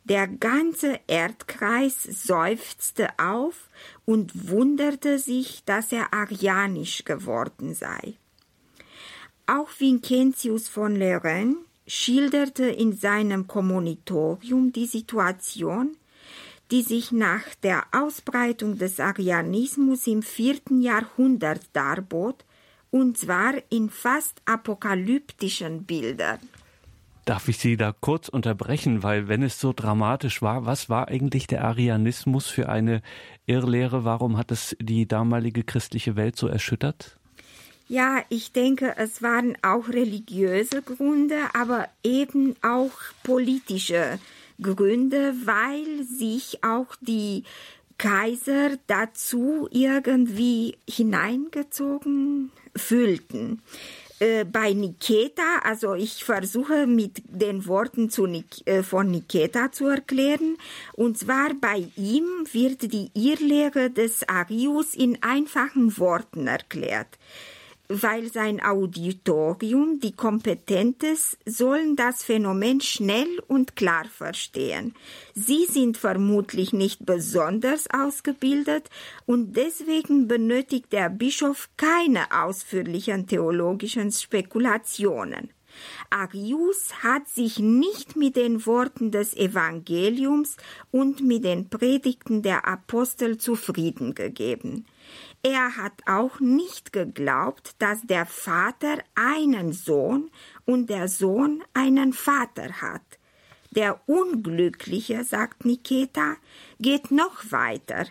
[0.03, 3.69] Der ganze Erdkreis seufzte auf
[4.05, 8.13] und wunderte sich, dass er arianisch geworden sei.
[9.47, 11.55] Auch Vincentius von Lorraine
[11.87, 15.95] schilderte in seinem Kommonitorium die Situation,
[16.69, 22.43] die sich nach der Ausbreitung des Arianismus im vierten Jahrhundert darbot,
[22.91, 26.39] und zwar in fast apokalyptischen Bildern.
[27.25, 31.45] Darf ich Sie da kurz unterbrechen, weil wenn es so dramatisch war, was war eigentlich
[31.45, 33.01] der Arianismus für eine
[33.45, 34.05] Irrlehre?
[34.05, 37.16] Warum hat es die damalige christliche Welt so erschüttert?
[37.89, 42.91] Ja, ich denke, es waren auch religiöse Gründe, aber eben auch
[43.23, 44.19] politische
[44.61, 47.43] Gründe, weil sich auch die
[47.97, 53.61] Kaiser dazu irgendwie hineingezogen fühlten.
[54.19, 60.57] Äh, bei Niketa, also ich versuche mit den Worten Nik äh, von Niketa zu erklären,
[60.93, 67.17] und zwar bei ihm wird die Irrlehre des Arius in einfachen Worten erklärt
[67.89, 74.93] weil sein Auditorium, die Kompetentes, sollen das Phänomen schnell und klar verstehen.
[75.33, 78.89] Sie sind vermutlich nicht besonders ausgebildet
[79.25, 85.49] und deswegen benötigt der Bischof keine ausführlichen theologischen Spekulationen.
[86.09, 90.57] Arius hat sich nicht mit den Worten des Evangeliums
[90.91, 94.85] und mit den Predigten der Apostel zufrieden gegeben.
[95.49, 100.29] Er hat auch nicht geglaubt, dass der Vater einen Sohn
[100.65, 103.17] und der Sohn einen Vater hat.
[103.71, 106.35] Der Unglückliche, sagt Niketa,
[106.79, 108.07] geht noch weiter.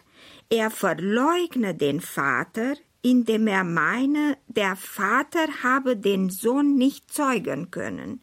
[0.48, 8.22] Er verleugne den Vater, indem er meine, der Vater habe den Sohn nicht zeugen können.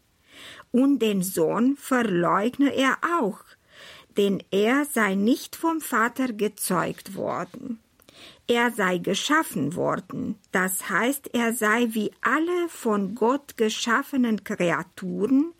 [0.71, 3.43] Und den Sohn verleugne er auch,
[4.17, 7.77] denn er sei nicht vom Vater gezeugt worden
[8.47, 15.53] er sei geschaffen worden, das heißt, er sei wie alle von Gott geschaffenen Kreaturen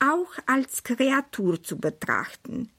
[0.00, 2.70] auch als Kreatur zu betrachten.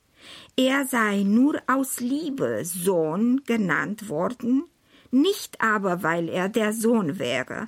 [0.55, 4.65] Er sei nur aus Liebe Sohn genannt worden,
[5.09, 7.67] nicht aber weil er der Sohn wäre.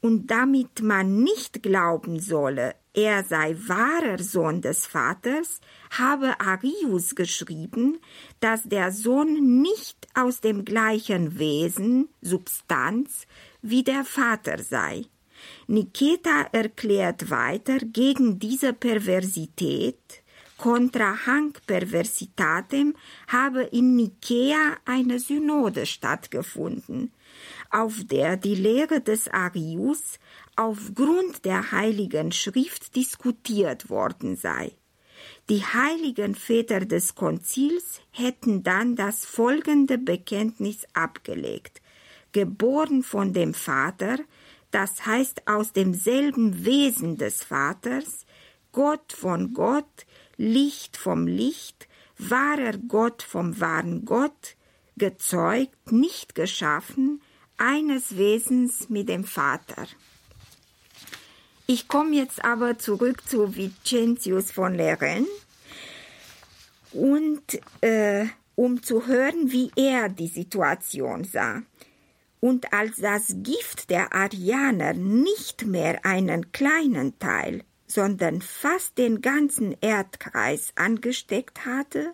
[0.00, 7.98] Und damit man nicht glauben solle, er sei wahrer Sohn des Vaters, habe Arius geschrieben,
[8.40, 13.26] dass der Sohn nicht aus dem gleichen Wesen, Substanz,
[13.60, 15.04] wie der Vater sei.
[15.66, 20.22] Niketa erklärt weiter gegen diese Perversität,
[20.56, 22.94] contra hanc perversitatem
[23.28, 27.12] habe in Nikea eine Synode stattgefunden,
[27.70, 30.18] auf der die Lehre des Arius
[30.56, 34.72] aufgrund der Heiligen Schrift diskutiert worden sei.
[35.48, 41.80] Die heiligen Väter des Konzils hätten dann das folgende Bekenntnis abgelegt.
[42.32, 44.18] Geboren von dem Vater,
[44.70, 48.26] das heißt aus demselben Wesen des Vaters,
[48.72, 51.88] Gott von Gott, Licht vom Licht,
[52.18, 54.56] wahrer Gott vom wahren Gott,
[54.96, 57.22] gezeugt, nicht geschaffen,
[57.56, 59.86] eines Wesens mit dem Vater.
[61.68, 65.26] Ich komme jetzt aber zurück zu Vicentius von Leren
[66.92, 67.42] und
[67.80, 71.62] äh, um zu hören, wie er die Situation sah.
[72.38, 79.76] Und als das Gift der Arianer nicht mehr einen kleinen Teil, sondern fast den ganzen
[79.80, 82.12] Erdkreis angesteckt hatte,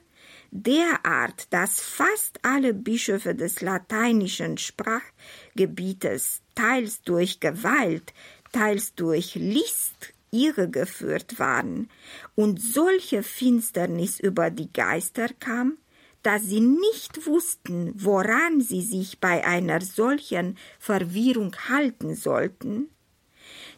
[0.51, 8.13] derart, dass fast alle Bischöfe des lateinischen Sprachgebietes teils durch Gewalt,
[8.53, 11.89] teils durch List irregeführt waren
[12.35, 15.79] und solche Finsternis über die Geister kam,
[16.23, 22.89] dass sie nicht wussten, woran sie sich bei einer solchen Verwirrung halten sollten,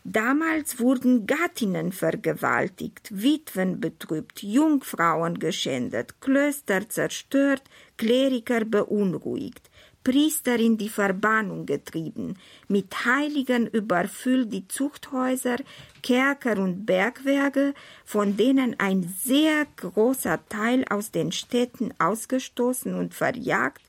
[0.07, 7.63] Damals wurden Gattinnen vergewaltigt, Witwen betrübt, Jungfrauen geschändet, Klöster zerstört,
[7.97, 9.71] Kleriker beunruhigt.
[10.05, 12.37] Priester in die Verbannung getrieben,
[12.69, 15.57] mit Heiligen überfüllt die Zuchthäuser,
[16.03, 17.73] Kerker und Bergwerke,
[18.05, 23.83] von denen ein sehr großer Teil aus den Städten ausgestoßen und verjagt,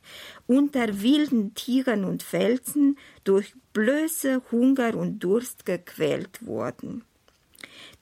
[0.48, 7.04] unter wilden Tieren und Felsen durch Blöße, Hunger und Durst gequält wurden.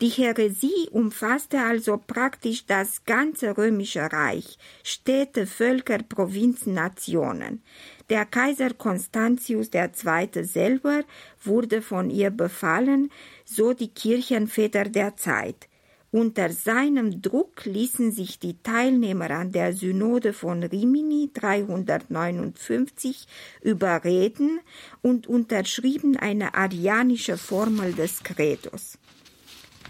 [0.01, 7.61] Die Häresie umfasste also praktisch das ganze römische Reich, Städte, Völker, Provinzen, Nationen.
[8.09, 10.43] Der Kaiser Constantius II.
[10.43, 11.03] selber
[11.43, 13.09] wurde von ihr befallen,
[13.45, 15.67] so die Kirchenväter der Zeit.
[16.11, 23.25] Unter seinem Druck ließen sich die Teilnehmer an der Synode von Rimini 359
[23.61, 24.59] überreden
[25.01, 28.99] und unterschrieben eine arianische Formel des Credos.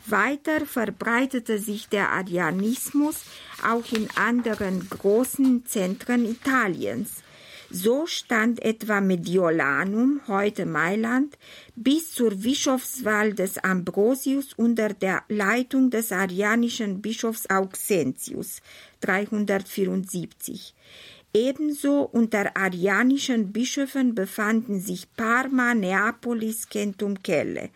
[0.06, 3.24] Weiter verbreitete sich der Arianismus
[3.66, 7.24] auch in anderen großen Zentren Italiens.
[7.76, 11.40] So stand etwa Mediolanum, heute Mailand,
[11.76, 18.62] bis zur Bischofswahl des Ambrosius unter der Leitung des arianischen Bischofs Auxentius
[19.02, 20.76] 374.
[21.34, 27.72] Ebenso unter arianischen Bischöfen befanden sich Parma, Neapolis, Centum Kelle.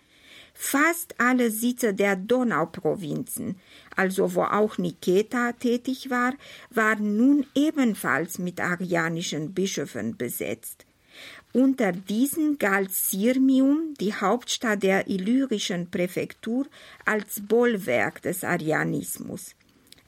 [0.59, 3.59] Fast alle Sitze der Donauprovinzen,
[3.95, 6.33] also wo auch Niketa tätig war,
[6.71, 10.87] waren nun ebenfalls mit arianischen Bischöfen besetzt.
[11.53, 16.65] Unter diesen galt Sirmium, die Hauptstadt der illyrischen Präfektur,
[17.05, 19.55] als Bollwerk des Arianismus.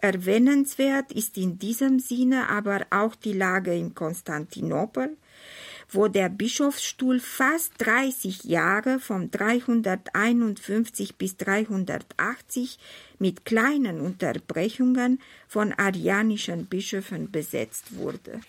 [0.01, 5.15] Erwähnenswert ist in diesem Sinne aber auch die Lage in Konstantinopel,
[5.91, 12.77] wo der Bischofsstuhl fast 30 Jahre von 351 bis 380
[13.17, 18.41] mit kleinen Unterbrechungen von arianischen Bischöfen besetzt wurde.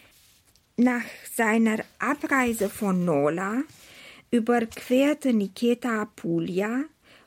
[0.77, 3.63] Nach seiner Abreise von Nola
[4.31, 6.85] überquerte Niketa Apulia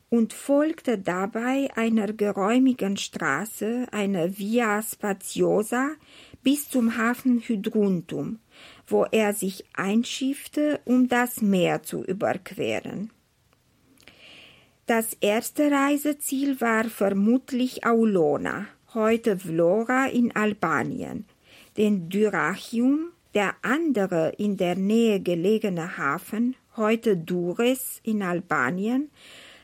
[0.10, 5.90] und folgte dabei einer geräumigen Straße, einer Via Spaziosa,
[6.44, 8.40] bis zum Hafen Hydruntum,
[8.88, 13.12] wo er sich einschiffte, um das Meer zu überqueren.
[14.86, 21.26] Das erste Reiseziel war vermutlich Aulona, heute Vlora in Albanien,
[21.78, 29.10] denn Dyrrachium, der andere in der Nähe gelegene Hafen, heute Dures in Albanien,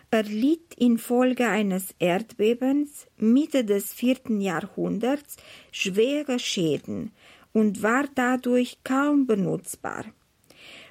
[0.09, 5.37] erlitt infolge eines Erdbebens Mitte des vierten Jahrhunderts
[5.71, 7.11] schwere Schäden
[7.53, 10.05] und war dadurch kaum benutzbar.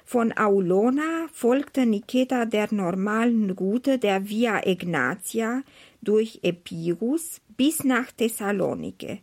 [0.05, 5.61] Von Aulona folgte Niketa der normalen Route der Via Egnatia
[6.01, 9.19] durch Epirus bis nach Thessalonike.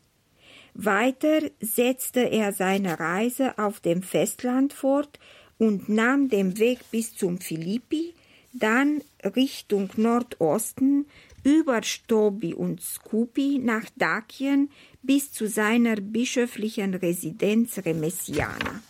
[0.74, 5.18] Weiter setzte er seine Reise auf dem Festland fort
[5.58, 8.14] und nahm den Weg bis zum Philippi,
[8.52, 11.06] dann Richtung Nordosten
[11.42, 14.70] über Stobi und Skupi nach Dakien
[15.06, 18.82] bis zu seiner bischöflichen Residenz Remessiana.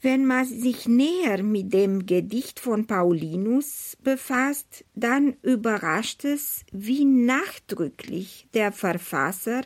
[0.00, 8.46] Wenn man sich näher mit dem Gedicht von Paulinus befasst, dann überrascht es, wie nachdrücklich
[8.54, 9.62] der Verfasser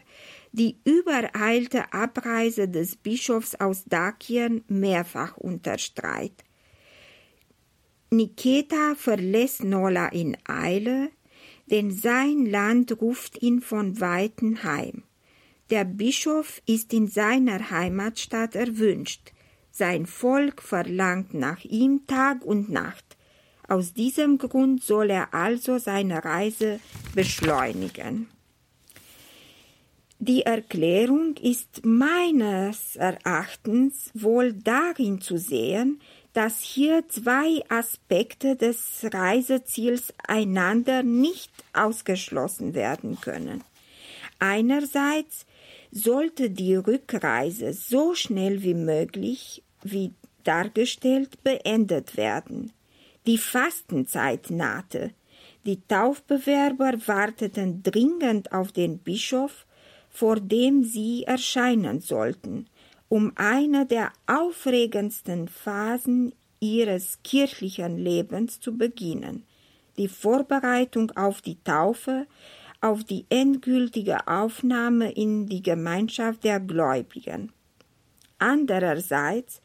[0.52, 6.44] die übereilte Abreise des Bischofs aus Dakien mehrfach unterstreicht.
[8.10, 11.10] Niketa verlässt Nola in Eile,
[11.72, 15.04] denn sein Land ruft ihn von weiten heim.
[15.70, 19.32] Der Bischof ist in seiner Heimatstadt erwünscht,
[19.70, 23.16] sein Volk verlangt nach ihm Tag und Nacht.
[23.66, 26.78] Aus diesem Grund soll er also seine Reise
[27.14, 28.28] beschleunigen.
[30.18, 36.00] Die Erklärung ist meines Erachtens wohl darin zu sehen,
[36.32, 43.62] dass hier zwei Aspekte des Reiseziels einander nicht ausgeschlossen werden können.
[44.38, 45.46] Einerseits
[45.90, 50.12] sollte die Rückreise so schnell wie möglich, wie
[50.42, 52.72] dargestellt, beendet werden.
[53.26, 55.12] Die Fastenzeit nahte.
[55.64, 59.66] Die Taufbewerber warteten dringend auf den Bischof,
[60.10, 62.66] vor dem sie erscheinen sollten,
[63.12, 69.44] um eine der aufregendsten Phasen ihres kirchlichen Lebens zu beginnen,
[69.98, 72.26] die Vorbereitung auf die Taufe,
[72.80, 77.52] auf die endgültige Aufnahme in die Gemeinschaft der Gläubigen.
[78.38, 79.60] Andererseits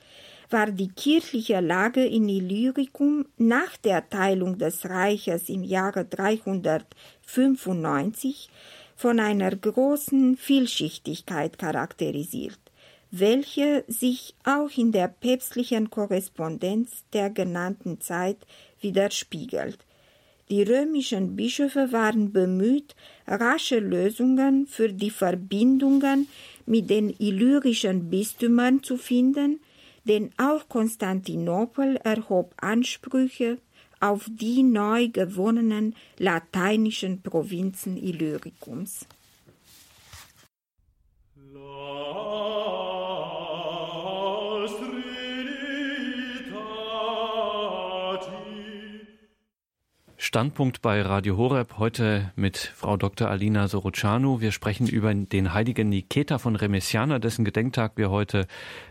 [0.49, 8.49] war die kirchliche Lage in Illyricum nach der Teilung des Reiches im Jahre 395
[8.97, 12.59] von einer großen Vielschichtigkeit charakterisiert,
[13.11, 18.37] welche sich auch in der päpstlichen Korrespondenz der genannten Zeit
[18.81, 19.79] widerspiegelt.
[20.49, 22.95] Die römischen Bischöfe waren bemüht,
[23.27, 26.27] rasche Lösungen für die Verbindungen
[26.65, 29.59] mit den illyrischen Bistümern zu finden,
[30.05, 33.57] denn auch Konstantinopel erhob Ansprüche
[33.99, 39.05] auf die neu gewonnenen lateinischen Provinzen Illyricums.
[50.19, 53.29] Standpunkt bei Radio Horeb heute mit Frau Dr.
[53.29, 54.41] Alina Sorocanu.
[54.41, 58.47] Wir sprechen über den heiligen Niketa von Remessiana, dessen Gedenktag wir heute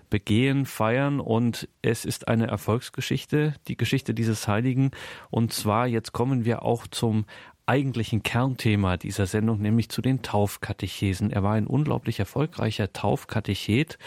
[0.09, 4.93] begehen, feiern und es ist eine Erfolgsgeschichte, die Geschichte dieses Heiligen.
[5.29, 7.27] Und zwar jetzt kommen wir auch zum
[7.67, 11.33] eigentlichen Kernthema dieser Sendung, nämlich zu den Taufkatechesen.
[11.33, 13.99] Er war ein unglaublich erfolgreicher Taufkatechet.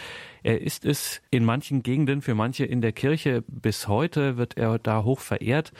[0.42, 4.78] Er ist es in manchen Gegenden, für manche in der Kirche bis heute wird er
[4.78, 5.72] da hoch verehrt.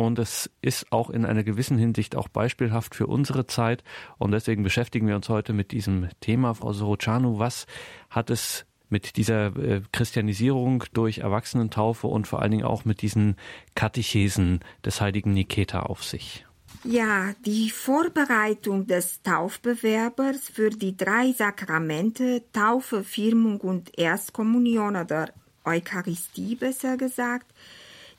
[0.00, 3.84] Und es ist auch in einer gewissen Hinsicht auch beispielhaft für unsere Zeit.
[4.16, 6.54] Und deswegen beschäftigen wir uns heute mit diesem Thema.
[6.54, 7.66] Frau Sorocanu, was
[8.08, 13.36] hat es mit dieser äh, Christianisierung durch Erwachsenentaufe und vor allen Dingen auch mit diesen
[13.74, 16.46] Katechesen des heiligen Niketa auf sich?
[16.82, 25.28] Ja, die Vorbereitung des Taufbewerbers für die drei Sakramente Taufe, Firmung und Erstkommunion oder
[25.66, 27.52] Eucharistie besser gesagt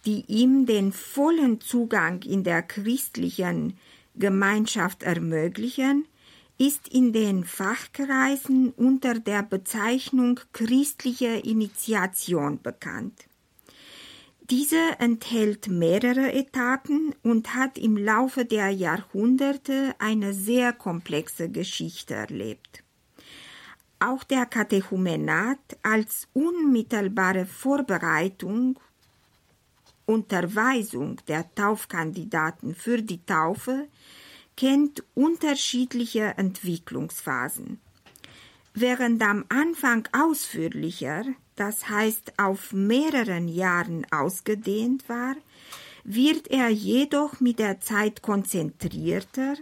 [0.06, 3.78] die ihm den vollen Zugang in der christlichen
[4.16, 6.06] Gemeinschaft ermöglichen,
[6.58, 13.26] ist in den Fachkreisen unter der Bezeichnung christliche Initiation bekannt.
[14.52, 22.84] Diese enthält mehrere Etappen und hat im Laufe der Jahrhunderte eine sehr komplexe Geschichte erlebt.
[24.00, 28.78] Auch der Katechumenat als unmittelbare Vorbereitung
[30.12, 33.88] Unterweisung der Taufkandidaten für die Taufe
[34.58, 37.80] kennt unterschiedliche Entwicklungsphasen.
[38.74, 41.24] Während am Anfang ausführlicher,
[41.56, 45.36] das heißt auf mehreren Jahren ausgedehnt war,
[46.04, 49.56] wird er jedoch mit der Zeit konzentrierter,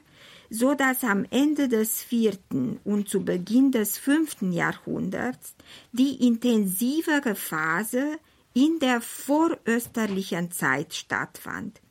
[0.50, 5.54] so dass am Ende des vierten und zu Beginn des fünften Jahrhunderts
[5.92, 8.18] die intensivere Phase
[8.54, 11.82] in der vorösterlichen Zeit stattfand.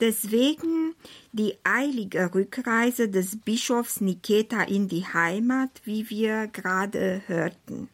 [0.00, 0.94] Deswegen
[1.30, 7.88] die eilige Rückreise des Bischofs Niketa in die Heimat, wie wir gerade hörten.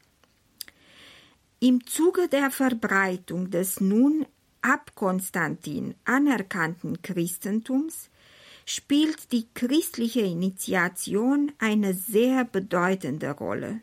[1.61, 4.25] Im Zuge der Verbreitung des nun
[4.63, 8.11] ab Konstantin anerkannten Christentums
[8.65, 13.81] spielt die christliche Initiation eine sehr bedeutende Rolle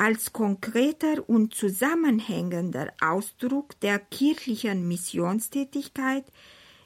[0.00, 6.24] als konkreter und zusammenhängender Ausdruck der kirchlichen Missionstätigkeit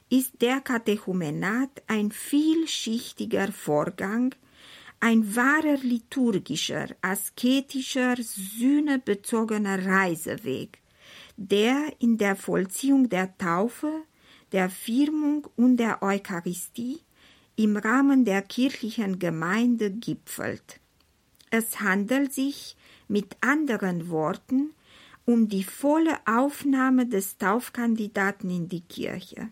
[0.09, 4.35] ist der Katechumenat ein vielschichtiger Vorgang,
[4.99, 10.79] ein wahrer liturgischer, asketischer, sühnebezogener Reiseweg,
[11.37, 13.93] der in der Vollziehung der Taufe,
[14.51, 16.99] der Firmung und der Eucharistie
[17.55, 20.81] im Rahmen der kirchlichen Gemeinde gipfelt.
[21.57, 22.75] Es handelt sich
[23.07, 24.73] mit anderen Worten
[25.23, 29.47] um die volle Aufnahme des Taufkandidaten in die Kirche.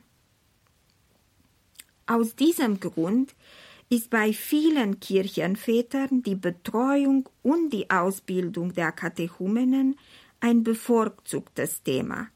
[2.05, 3.35] Aus diesem Grund
[3.87, 9.95] ist bei vielen Kirchenvätern die Betreuung und die Ausbildung der Katechumenen
[10.41, 12.27] ein bevorzugtes Thema,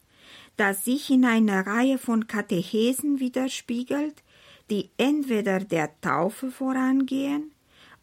[0.56, 4.24] das sich in einer Reihe von Katechesen widerspiegelt,
[4.70, 7.52] die entweder der Taufe vorangehen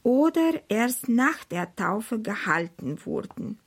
[0.05, 3.59] oder erst nach der Taufe gehalten wurden,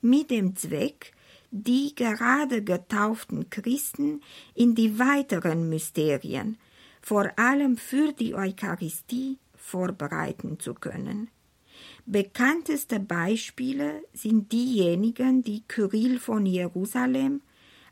[0.00, 1.12] mit dem Zweck,
[1.50, 4.20] die gerade getauften Christen
[4.54, 6.58] in die weiteren Mysterien,
[7.00, 11.30] vor allem für die Eucharistie, vorbereiten zu können.
[12.04, 17.40] Bekannteste Beispiele sind diejenigen, die Kyrill von Jerusalem,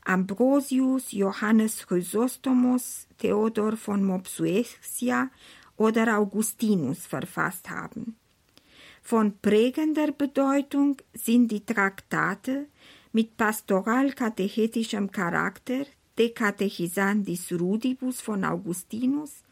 [0.04, 5.30] Ambrosius, Johannes Chrysostomos, Theodor von Mopsuestia
[5.76, 8.16] oder Augustinus verfasst haben.
[9.02, 12.66] Von prägender Bedeutung sind die Traktate
[13.12, 15.86] mit pastoral-katechetischem Charakter
[16.18, 19.42] De Catechisandis Rudibus von Augustinus,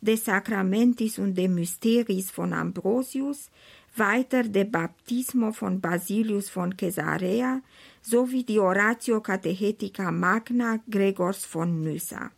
[0.00, 3.50] De Sacramentis und De Mysteris von Ambrosius,
[3.96, 7.60] weiter De Baptismo von Basilius von Caesarea
[8.00, 12.30] sowie die Oratio Catechetica Magna Gregors von Nyssa.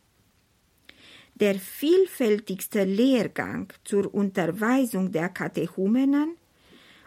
[1.39, 6.35] Der vielfältigste Lehrgang zur Unterweisung der Katechumenen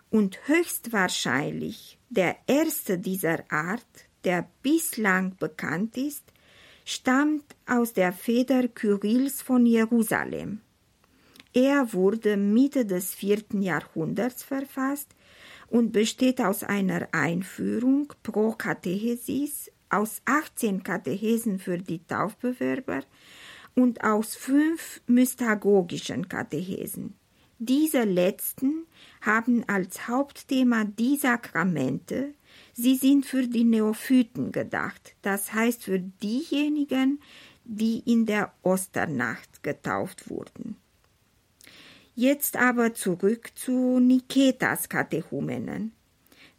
[0.08, 6.22] und höchstwahrscheinlich der erste dieser Art, der bislang bekannt ist,
[6.84, 10.60] stammt aus der Feder Kyrills von Jerusalem.
[11.52, 15.08] Er wurde Mitte des vierten Jahrhunderts verfasst
[15.66, 23.02] und besteht aus einer Einführung pro Katechesis, aus 18 Katechesen für die Taufbewerber
[23.74, 27.14] und aus fünf mystagogischen Katechesen.
[27.58, 28.86] Diese letzten
[29.20, 32.32] haben als Hauptthema die Sakramente,
[32.72, 37.20] sie sind für die Neophyten gedacht, das heißt für diejenigen,
[37.64, 40.76] die in der Osternacht getauft wurden.
[42.14, 45.92] Jetzt aber zurück zu Niketas Katechumenen,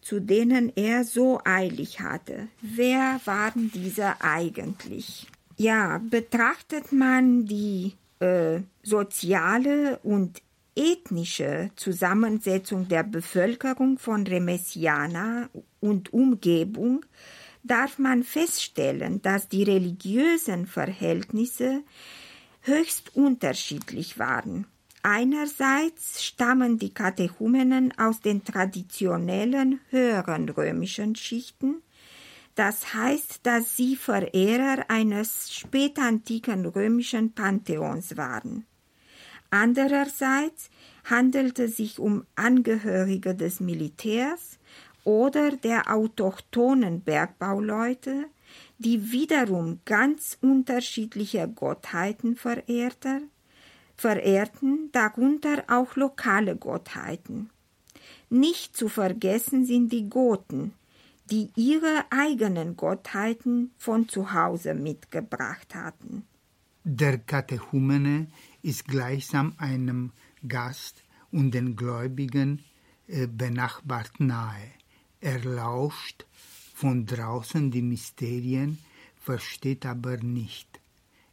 [0.01, 2.47] zu denen er so eilig hatte.
[2.61, 5.27] Wer waren diese eigentlich?
[5.61, 10.41] Ja, betrachtet man die äh, soziale und
[10.75, 15.49] ethnische Zusammensetzung der Bevölkerung von Remessiana
[15.79, 17.05] und Umgebung
[17.61, 21.83] darf man feststellen, dass die religiösen Verhältnisse
[22.61, 24.65] höchst unterschiedlich waren.
[25.03, 31.83] Einerseits stammen die Katechumenen aus den traditionellen höheren römischen Schichten,
[32.55, 38.65] das heißt, dass sie Verehrer eines spätantiken römischen Pantheons waren.
[39.49, 40.69] Andererseits
[41.03, 44.59] handelte es sich um Angehörige des Militärs
[45.03, 48.25] oder der autochthonen Bergbauleute,
[48.77, 53.21] die wiederum ganz unterschiedliche Gottheiten verehrter,
[53.95, 57.49] verehrten, darunter auch lokale Gottheiten.
[58.29, 60.73] Nicht zu vergessen sind die Goten,
[61.31, 66.23] die ihre eigenen Gottheiten von zu Hause mitgebracht hatten.
[66.83, 68.27] Der Katechumene
[68.61, 70.11] ist gleichsam einem
[70.47, 72.63] Gast und den Gläubigen
[73.07, 74.71] äh, benachbart nahe.
[75.21, 76.25] Er lauscht
[76.73, 78.79] von draußen die Mysterien,
[79.15, 80.79] versteht aber nicht.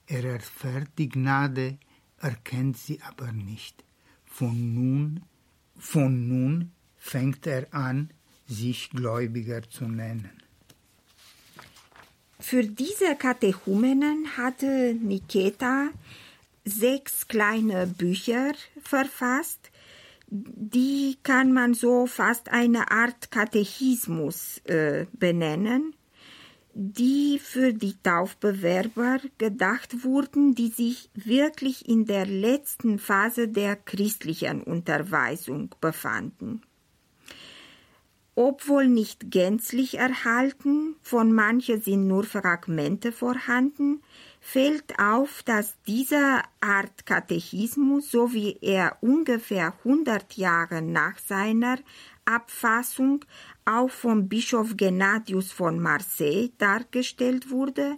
[0.06, 1.78] Er erfährt die Gnade,
[2.18, 3.82] erkennt sie aber nicht.
[4.26, 5.22] Von nun,
[5.76, 8.10] von nun fängt er an,
[8.48, 10.30] sich Gläubiger zu nennen.
[12.40, 15.88] Für diese Katechumenen hatte Niketa
[16.64, 19.70] sechs kleine Bücher verfasst.
[20.30, 25.94] Die kann man so fast eine Art Katechismus äh, benennen,
[26.74, 34.62] die für die Taufbewerber gedacht wurden, die sich wirklich in der letzten Phase der christlichen
[34.62, 36.62] Unterweisung befanden.
[38.40, 44.00] Obwohl nicht gänzlich erhalten, von manchen sind nur Fragmente vorhanden,
[44.40, 51.80] fällt auf, dass diese Art Katechismus, so wie er ungefähr 100 Jahre nach seiner
[52.26, 53.24] Abfassung
[53.64, 57.96] auch vom Bischof Gennadius von Marseille dargestellt wurde,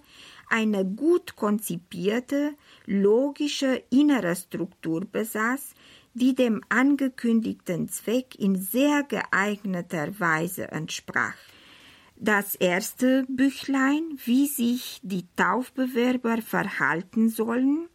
[0.49, 2.55] eine gut konzipierte,
[2.87, 5.75] logische innere Struktur besaß,
[6.15, 11.37] die dem angekündigten Zweck in sehr geeigneter Weise entsprach.
[12.17, 17.89] Das erste Büchlein, wie sich die Taufbewerber verhalten sollen,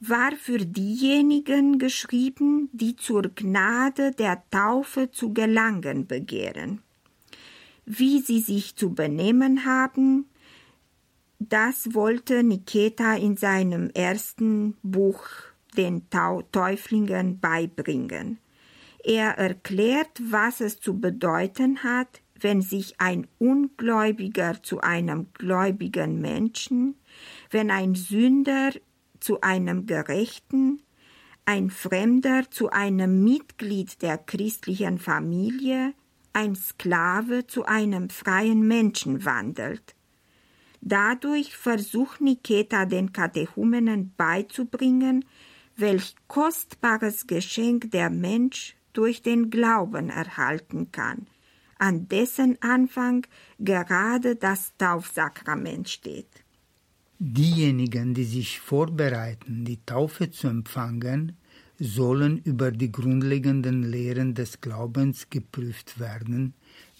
[0.00, 6.82] war für diejenigen geschrieben, die zur Gnade der Taufe zu gelangen begehren.
[7.86, 10.26] Wie sie sich zu benehmen haben,
[11.38, 15.28] das wollte Niketa in seinem ersten Buch
[15.76, 16.08] den
[16.52, 18.38] Täuflingen beibringen.
[19.04, 26.96] Er erklärt, was es zu bedeuten hat, wenn sich ein Ungläubiger zu einem gläubigen Menschen,
[27.50, 28.70] wenn ein Sünder
[29.20, 30.82] zu einem Gerechten,
[31.46, 35.94] ein Fremder zu einem Mitglied der christlichen Familie,
[36.32, 39.94] ein Sklave zu einem freien Menschen wandelt.
[40.80, 45.24] Dadurch versucht Niketa den Katechumenen beizubringen,
[45.76, 51.26] welch kostbares Geschenk der Mensch durch den Glauben erhalten kann,
[51.78, 53.26] an dessen Anfang
[53.58, 56.28] gerade das Taufsakrament steht.
[57.18, 61.36] Diejenigen, die sich vorbereiten, die Taufe zu empfangen,
[61.78, 66.54] sollen über die grundlegenden Lehren des Glaubens geprüft werden,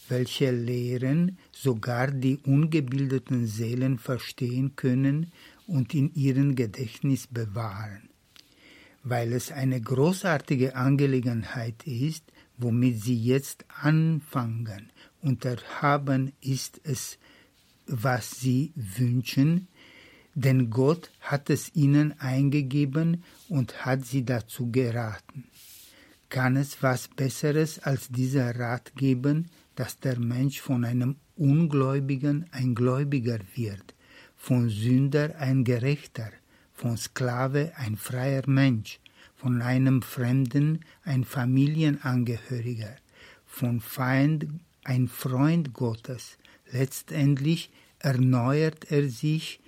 [0.08, 5.30] welche Lehren sogar die ungebildeten Seelen verstehen können
[5.66, 8.08] und in ihrem Gedächtnis bewahren
[9.04, 12.24] weil es eine großartige Angelegenheit ist,
[12.56, 14.90] womit sie jetzt anfangen.
[15.20, 17.18] Und erhaben ist es,
[17.86, 19.68] was sie wünschen,
[20.34, 25.44] denn Gott hat es ihnen eingegeben und hat sie dazu geraten.
[26.30, 32.74] Kann es was Besseres als dieser Rat geben, dass der Mensch von einem Ungläubigen ein
[32.74, 33.94] Gläubiger wird,
[34.36, 36.30] von Sünder ein Gerechter,
[36.74, 39.00] von Sklave ein freier Mensch,
[39.36, 42.96] von einem Fremden ein Familienangehöriger,
[43.46, 44.46] von Feind
[44.82, 46.36] ein Freund Gottes.
[46.70, 47.70] Letztendlich
[48.00, 49.60] erneuert er sich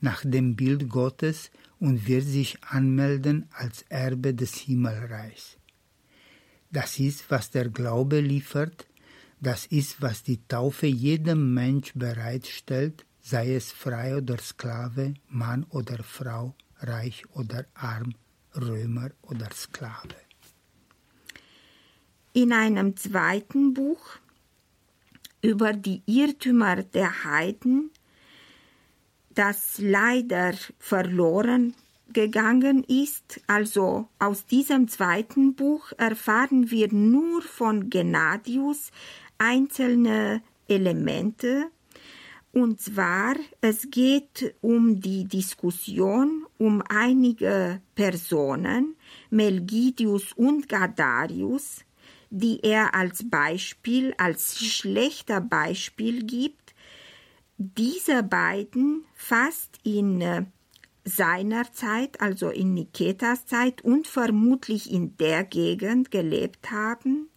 [0.00, 1.50] nach dem Bild Gottes
[1.80, 5.56] und wird sich anmelden als Erbe des Himmelreichs.
[6.70, 8.86] Das ist, was der Glaube liefert,
[9.40, 16.02] das ist, was die Taufe jedem Mensch bereitstellt, sei es frei oder Sklave, Mann oder
[16.02, 18.14] Frau, reich oder arm,
[18.56, 20.16] Römer oder Sklave.
[22.32, 24.16] In einem zweiten Buch
[25.42, 27.90] über die Irrtümer der Heiden,
[29.30, 31.74] das leider verloren
[32.10, 38.90] gegangen ist, also aus diesem zweiten Buch erfahren wir nur von Gennadius
[39.36, 41.70] einzelne Elemente,
[42.62, 48.96] und zwar, es geht um die Diskussion um einige Personen,
[49.30, 51.84] Melgidius und Gadarius,
[52.30, 56.74] die er als Beispiel, als schlechter Beispiel gibt.
[57.56, 60.44] Diese beiden fast in äh,
[61.04, 67.28] seiner Zeit, also in Niketas Zeit und vermutlich in der Gegend gelebt haben,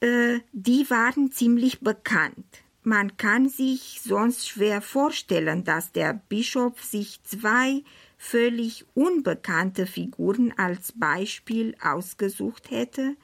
[0.00, 2.62] äh, die waren ziemlich bekannt.
[2.82, 7.82] Man kann sich sonst schwer vorstellen, dass der Bischof sich zwei
[8.16, 13.16] völlig unbekannte Figuren als Beispiel ausgesucht hätte,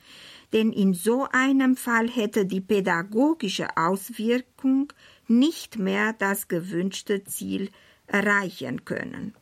[0.53, 4.93] denn in so einem Fall hätte die pädagogische Auswirkung
[5.27, 7.71] nicht mehr das gewünschte Ziel
[8.07, 9.35] erreichen können.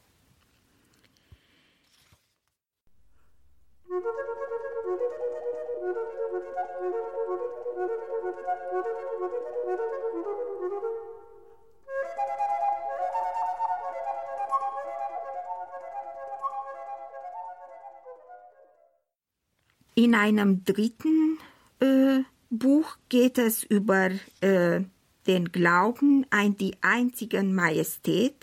[20.05, 21.39] In einem dritten
[21.81, 24.11] äh, Buch geht es über
[24.43, 24.83] äh,
[25.27, 28.35] den Glauben an die einzigen Majestät,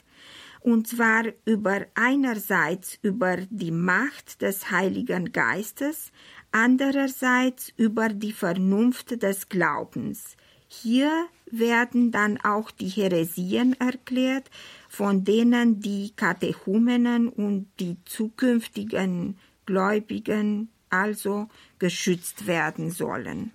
[0.62, 6.12] und zwar über einerseits über die Macht des Heiligen Geistes,
[6.52, 10.38] andererseits über die Vernunft des Glaubens.
[10.68, 11.12] Hier
[11.46, 14.50] werden dann auch die Heresien erklärt,
[14.90, 19.38] von denen die Katechumenen und die zukünftigen
[19.68, 23.52] Gläubigen also geschützt werden sollen.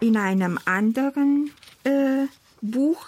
[0.00, 1.50] In einem anderen
[1.84, 2.26] äh,
[2.60, 3.06] Buch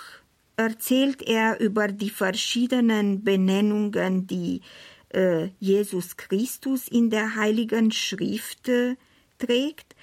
[0.56, 4.62] erzählt er über die verschiedenen Benennungen, die
[5.10, 8.96] äh, Jesus Christus in der Heiligen Schrift äh,
[9.38, 9.94] trägt.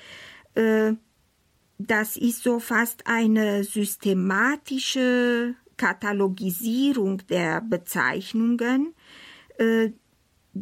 [0.56, 0.94] Äh,
[1.78, 8.96] das ist so fast eine systematische Katalogisierung der Bezeichnungen,
[9.60, 9.92] äh,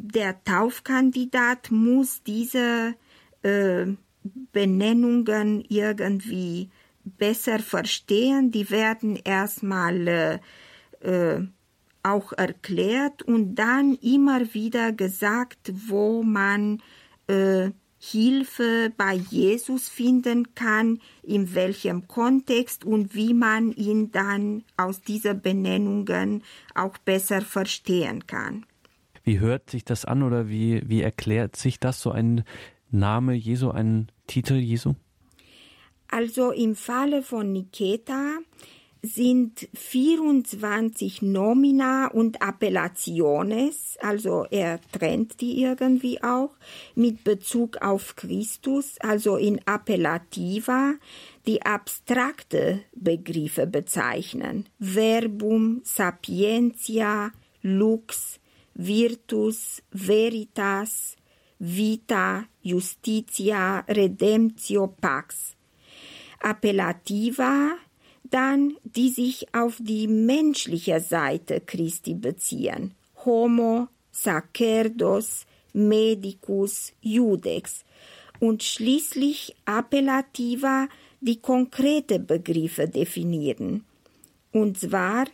[0.01, 2.95] der Taufkandidat muss diese
[3.43, 3.85] äh,
[4.51, 6.69] Benennungen irgendwie
[7.03, 8.51] besser verstehen.
[8.51, 10.39] Die werden erstmal äh,
[11.01, 11.47] äh,
[12.03, 16.81] auch erklärt und dann immer wieder gesagt, wo man
[17.27, 25.01] äh, Hilfe bei Jesus finden kann, in welchem Kontext und wie man ihn dann aus
[25.01, 26.43] dieser Benennungen
[26.75, 28.65] auch besser verstehen kann.
[29.25, 32.43] Wie hört sich das an oder wie, wie erklärt sich das, so ein
[32.91, 34.93] Name Jesu, ein Titel Jesu?
[36.07, 38.37] Also im Falle von Niketa
[39.01, 46.51] sind 24 Nomina und Appellationes, also er trennt die irgendwie auch,
[46.95, 50.93] mit Bezug auf Christus, also in Appellativa,
[51.47, 54.67] die abstrakte Begriffe bezeichnen.
[54.79, 58.39] Verbum, Sapientia, Lux,
[58.75, 61.15] Virtus, Veritas,
[61.57, 65.55] Vita, Justitia, Redemptio, Pax.
[66.39, 67.77] Appellativa
[68.29, 72.93] dann die sich auf die menschliche Seite Christi beziehen.
[73.23, 77.83] Homo, Sacerdos, Medicus, Judex
[78.39, 80.87] und schließlich Appellativa
[81.21, 83.85] die konkrete Begriffe definieren.
[84.51, 85.25] Und zwar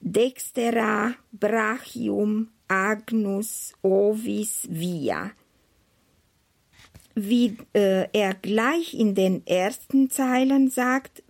[0.00, 5.32] Dextera, Brachium, Agnus, Ovis, Via.
[7.14, 11.24] Wie äh, er gleich in den ersten Zeilen sagt,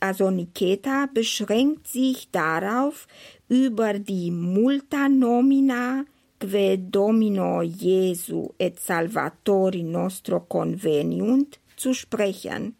[0.00, 3.06] also Niketa beschränkt sich darauf,
[3.48, 6.04] über die multa nomina
[6.38, 12.76] que Domino Jesu et Salvatori nostro conveniunt zu sprechen.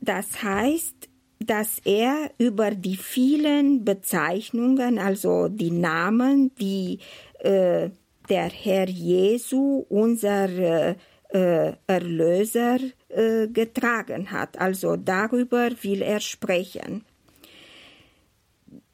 [0.00, 1.09] Das heißt,
[1.44, 6.98] dass er über die vielen Bezeichnungen, also die Namen, die
[7.38, 7.90] äh,
[8.28, 10.94] der Herr Jesu, unser
[11.32, 12.78] äh, Erlöser,
[13.08, 14.60] äh, getragen hat.
[14.60, 17.04] Also darüber will er sprechen.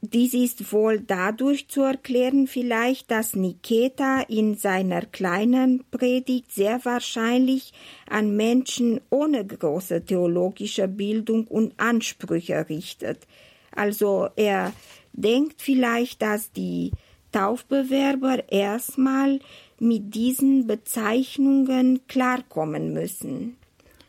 [0.02, 7.72] Dies ist wohl dadurch zu erklären vielleicht, dass Niketa in seiner kleinen Predigt sehr wahrscheinlich
[8.08, 13.26] an Menschen ohne große theologische Bildung und Ansprüche richtet.
[13.72, 14.72] Also er
[15.12, 16.92] denkt vielleicht, dass die
[17.32, 19.40] Taufbewerber erstmal
[19.78, 23.56] mit diesen Bezeichnungen klarkommen müssen.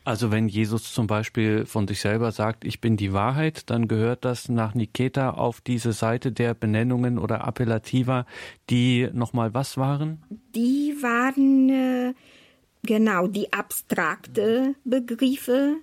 [0.07, 4.23] Also wenn Jesus zum Beispiel von sich selber sagt, ich bin die Wahrheit, dann gehört
[4.23, 8.25] das nach Niketa auf diese Seite der Benennungen oder Appellativa,
[8.69, 10.23] die nochmal was waren?
[10.55, 12.13] Die waren äh,
[12.83, 15.75] genau die abstrakte Begriffe,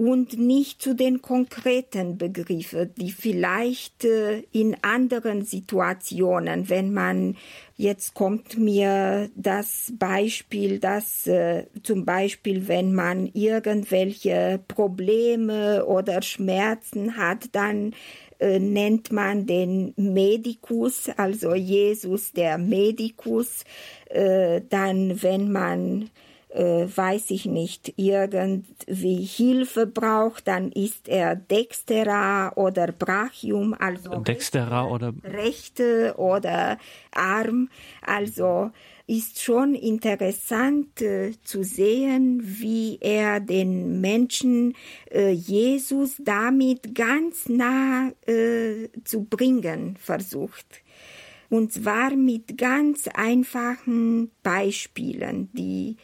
[0.00, 7.36] und nicht zu den konkreten Begriffen, die vielleicht äh, in anderen Situationen, wenn man
[7.76, 17.18] jetzt kommt mir das Beispiel, dass äh, zum Beispiel, wenn man irgendwelche Probleme oder Schmerzen
[17.18, 17.92] hat, dann
[18.38, 23.64] äh, nennt man den Medikus, also Jesus der Medikus,
[24.12, 26.10] dann wenn man
[26.52, 34.82] äh, weiß ich nicht, irgendwie Hilfe braucht, dann ist er Dextera oder Brachium, also Dextera
[34.82, 36.78] rechte, oder rechte oder
[37.12, 37.68] Arm,
[38.02, 38.70] also
[39.06, 44.74] ist schon interessant äh, zu sehen, wie er den Menschen
[45.10, 50.82] äh, Jesus damit ganz nah äh, zu bringen versucht.
[51.48, 55.96] Und zwar mit ganz einfachen Beispielen, die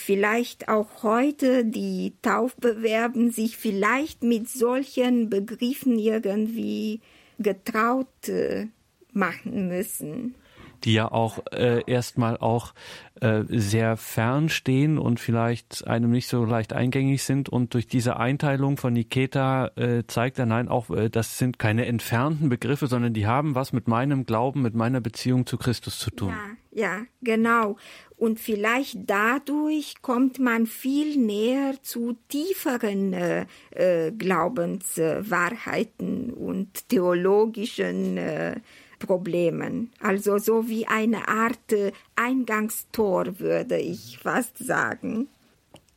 [0.00, 7.00] vielleicht auch heute die Taufbewerben sich vielleicht mit solchen Begriffen irgendwie
[7.38, 8.66] getraut äh,
[9.12, 10.34] machen müssen
[10.84, 12.74] die ja auch äh, erstmal auch
[13.20, 17.48] äh, sehr fern stehen und vielleicht einem nicht so leicht eingängig sind.
[17.48, 21.86] Und durch diese Einteilung von Niketa äh, zeigt er, nein, auch äh, das sind keine
[21.86, 26.10] entfernten Begriffe, sondern die haben was mit meinem Glauben, mit meiner Beziehung zu Christus zu
[26.10, 26.30] tun.
[26.30, 27.76] Ja, ja, genau.
[28.16, 38.60] Und vielleicht dadurch kommt man viel näher zu tieferen äh, äh, Glaubenswahrheiten und theologischen äh,
[39.00, 39.90] Problemen.
[40.00, 45.26] Also so wie eine Art äh, Eingangstor, würde ich fast sagen.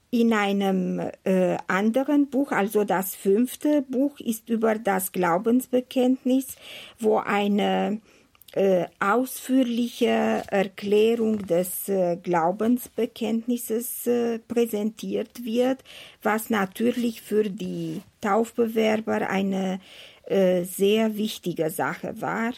[0.09, 6.55] In einem äh, anderen Buch, also das fünfte Buch, ist über das Glaubensbekenntnis,
[6.99, 7.99] wo eine
[8.53, 15.83] äh, ausführliche Erklärung des äh, Glaubensbekenntnisses äh, präsentiert wird,
[16.21, 19.79] was natürlich für die Taufbewerber eine
[20.25, 22.53] äh, sehr wichtige Sache war,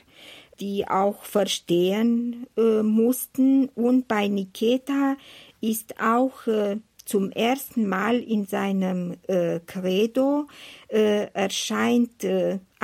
[0.59, 3.70] die auch verstehen äh, mussten.
[3.70, 5.18] Und bei Niketa
[5.61, 10.47] ist auch äh, zum ersten Mal in seinem äh, Credo
[10.88, 12.24] äh, erscheint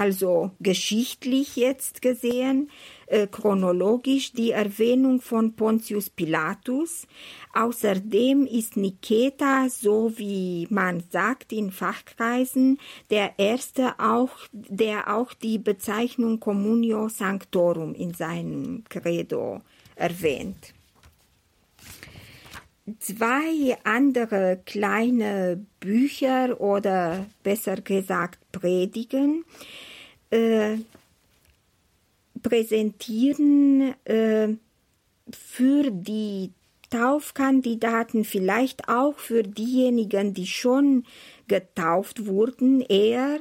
[0.02, 2.72] also geschichtlich jetzt gesehen,
[3.06, 7.06] äh, chronologisch die Erwähnung von Pontius Pilatus.
[7.54, 12.80] Außerdem ist Niketa, so wie man sagt in Fachkreisen,
[13.12, 19.62] der erste auch, der auch die Bezeichnung Communio Sanctorum in seinem Credo
[19.96, 20.74] erwähnt.
[22.98, 29.46] Zwei andere kleine Bücher oder besser gesagt Predigen
[30.32, 30.78] äh,
[32.42, 34.50] präsentieren äh,
[35.32, 36.52] für die
[36.90, 41.06] Taufkandidaten, vielleicht auch für diejenigen, die schon
[41.48, 43.40] getauft wurden, eher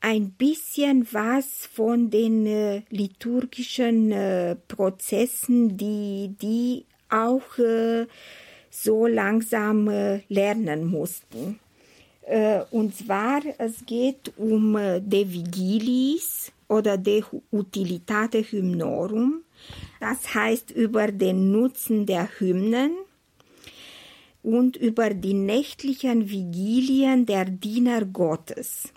[0.00, 8.06] ein bisschen was von den äh, liturgischen äh, Prozessen, die die auch äh,
[8.70, 11.60] so langsam äh, lernen mussten.
[12.22, 19.42] Äh, und zwar, es geht um äh, De Vigilis oder De Utilitate Hymnorum.
[20.00, 22.92] Das heißt über den Nutzen der Hymnen
[24.42, 28.92] und über die nächtlichen Vigilien der Diener Gottes.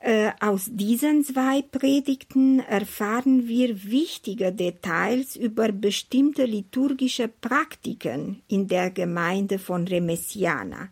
[0.00, 8.90] Äh, aus diesen zwei Predigten erfahren wir wichtige Details über bestimmte liturgische Praktiken in der
[8.90, 10.90] Gemeinde von Remessiana.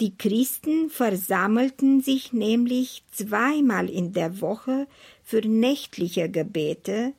[0.00, 4.88] Die Christen versammelten sich nämlich zweimal in der Woche
[5.22, 7.12] für nächtliche Gebete,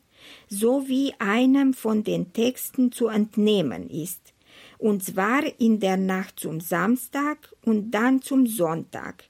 [0.49, 4.33] so wie einem von den Texten zu entnehmen ist,
[4.77, 9.23] und zwar in der Nacht zum Samstag und dann zum Sonntag.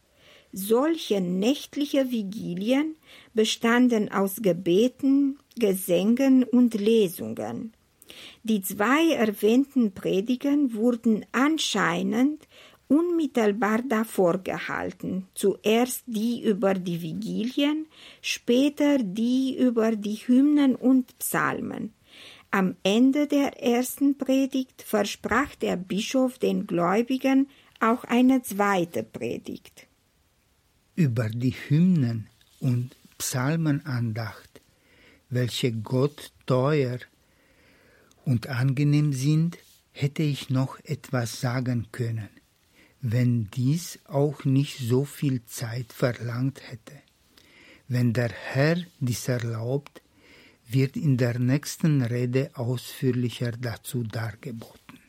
[0.51, 2.95] Solche nächtliche Vigilien
[3.35, 7.73] bestanden aus Gebeten, Gesängen und Lesungen.
[8.43, 12.47] Die zwei erwähnten Predigen wurden anscheinend
[12.87, 17.87] unmittelbar davor gehalten, zuerst die über die Vigilien,
[18.21, 21.93] später die über die Hymnen und Psalmen.
[22.51, 29.87] Am Ende der ersten Predigt versprach der Bischof den Gläubigen auch eine zweite Predigt.
[30.95, 32.27] Über die Hymnen
[32.59, 34.61] und Psalmenandacht,
[35.29, 36.99] welche Gott teuer
[38.23, 39.57] und angenehm sind,
[39.91, 42.29] hätte ich noch etwas sagen können
[43.07, 46.95] wenn dies auch nicht so viel Zeit verlangt hätte.
[47.87, 50.01] Wenn der Herr dies erlaubt,
[50.67, 54.99] wird in der nächsten Rede ausführlicher dazu dargeboten.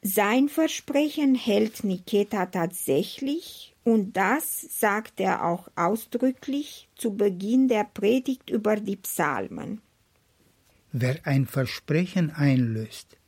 [0.00, 8.48] Sein Versprechen hält Niketa tatsächlich und das sagt er auch ausdrücklich zu Beginn der Predigt
[8.48, 9.82] über die Psalmen.
[10.92, 13.18] Wer ein Versprechen einlöst,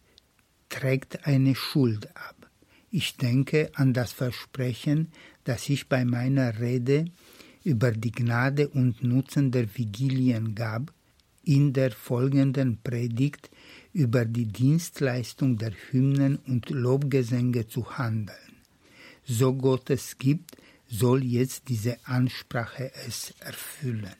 [0.71, 2.44] trägt eine Schuld ab.
[2.97, 5.11] Ich denke an das Versprechen,
[5.43, 7.07] das ich bei meiner Rede
[7.65, 10.93] über die Gnade und Nutzen der Vigilien gab,
[11.43, 13.51] in der folgenden Predigt
[13.93, 18.63] über die Dienstleistung der Hymnen und Lobgesänge zu handeln.
[19.25, 24.15] So Gott es gibt, soll jetzt diese Ansprache es erfüllen.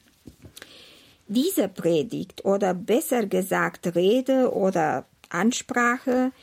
[1.29, 6.33] Diese Predigt oder besser gesagt Rede oder Ansprache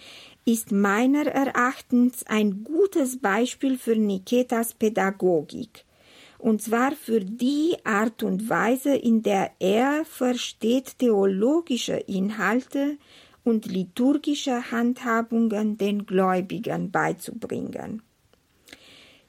[0.44, 5.84] ist meiner Erachtens ein gutes Beispiel für Niketas Pädagogik,
[6.38, 12.98] und zwar für die Art und Weise, in der er versteht, theologische Inhalte
[13.44, 18.02] und liturgische Handhabungen den Gläubigen beizubringen.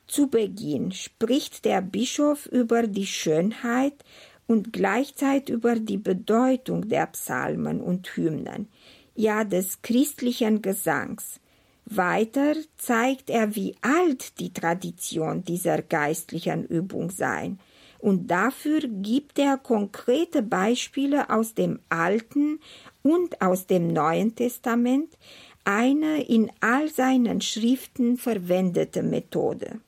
[0.08, 4.04] Zu Beginn spricht der Bischof über die Schönheit
[4.48, 8.68] und gleichzeitig über die Bedeutung der Psalmen und Hymnen,
[9.16, 11.40] ja des christlichen Gesangs.
[11.86, 17.56] Weiter zeigt er, wie alt die Tradition dieser geistlichen Übung sei,
[18.00, 22.60] und dafür gibt er konkrete Beispiele aus dem Alten
[23.02, 25.18] und aus dem Neuen Testament,
[25.64, 29.80] eine in all seinen Schriften verwendete Methode.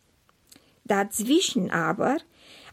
[0.85, 2.17] Dazwischen aber,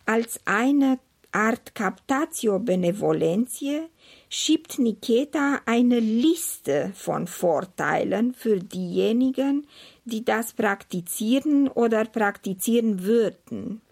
[0.07, 1.01] als eine
[1.33, 3.89] Art Captatio Benevolentiae,
[4.35, 9.67] schiebt Niketa eine Liste von Vorteilen für diejenigen,
[10.07, 13.83] die das praktizieren oder praktizieren würden.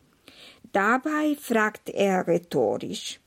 [0.72, 3.20] Dabei fragt er rhetorisch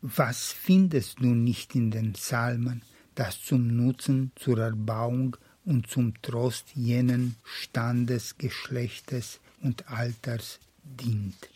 [0.00, 2.80] Was findest du nicht in den Psalmen,
[3.14, 5.36] das zum Nutzen, zur Erbauung
[5.66, 11.50] und zum Trost jenen Standes, Geschlechtes und Alters dient?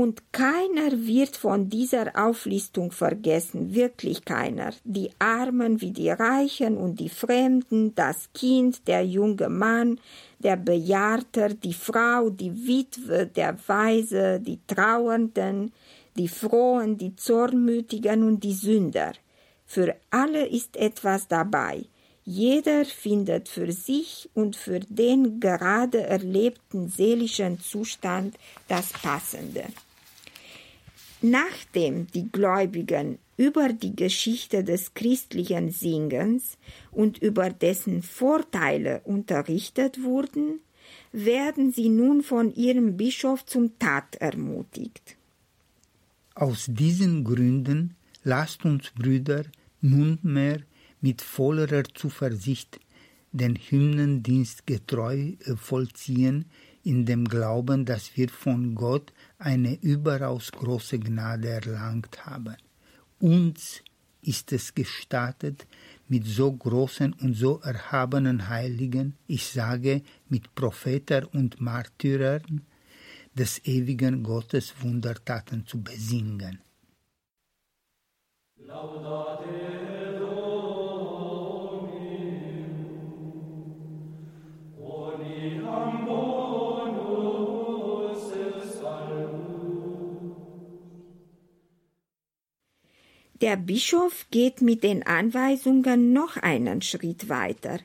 [0.00, 4.72] Und keiner wird von dieser Auflistung vergessen, wirklich keiner.
[4.82, 10.00] Die Armen wie die Reichen und die Fremden, das Kind, der junge Mann,
[10.38, 15.70] der Bejahrter, die Frau, die Witwe, der Weise, die Trauernden,
[16.16, 19.12] die Frohen, die Zornmütigen und die Sünder.
[19.66, 21.84] Für alle ist etwas dabei.
[22.24, 28.36] Jeder findet für sich und für den gerade erlebten seelischen Zustand
[28.66, 29.64] das Passende.
[31.22, 36.56] Nachdem die Gläubigen über die Geschichte des christlichen Singens
[36.90, 40.60] und über dessen Vorteile unterrichtet wurden,
[41.12, 45.16] werden sie nun von ihrem Bischof zum Tat ermutigt.
[46.34, 49.44] Aus diesen Gründen lasst uns Brüder
[49.80, 50.60] nunmehr
[51.00, 52.80] mit vollerer Zuversicht
[53.32, 56.46] den Hymnendienst getreu vollziehen,
[56.82, 62.56] in dem Glauben, dass wir von Gott eine überaus große Gnade erlangt haben.
[63.18, 63.82] Uns
[64.22, 65.66] ist es gestattet,
[66.08, 72.66] mit so großen und so erhabenen Heiligen, ich sage mit Propheten und Märtyrern,
[73.34, 76.60] des ewigen Gottes Wundertaten zu besingen.
[78.56, 80.19] Laudate
[93.40, 97.78] Der Bischof geht mit den Anweisungen noch einen Schritt weiter,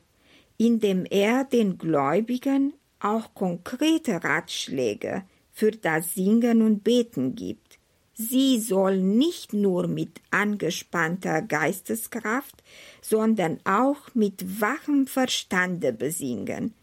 [0.57, 7.79] indem er den Gläubigen auch konkrete Ratschläge für das Singen und Beten gibt.
[8.13, 12.61] Sie sollen nicht nur mit angespannter Geisteskraft,
[13.01, 16.73] sondern auch mit wachem Verstande besingen,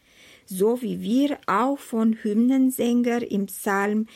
[0.46, 4.06] so wie wir auch von Hymnensänger im Psalm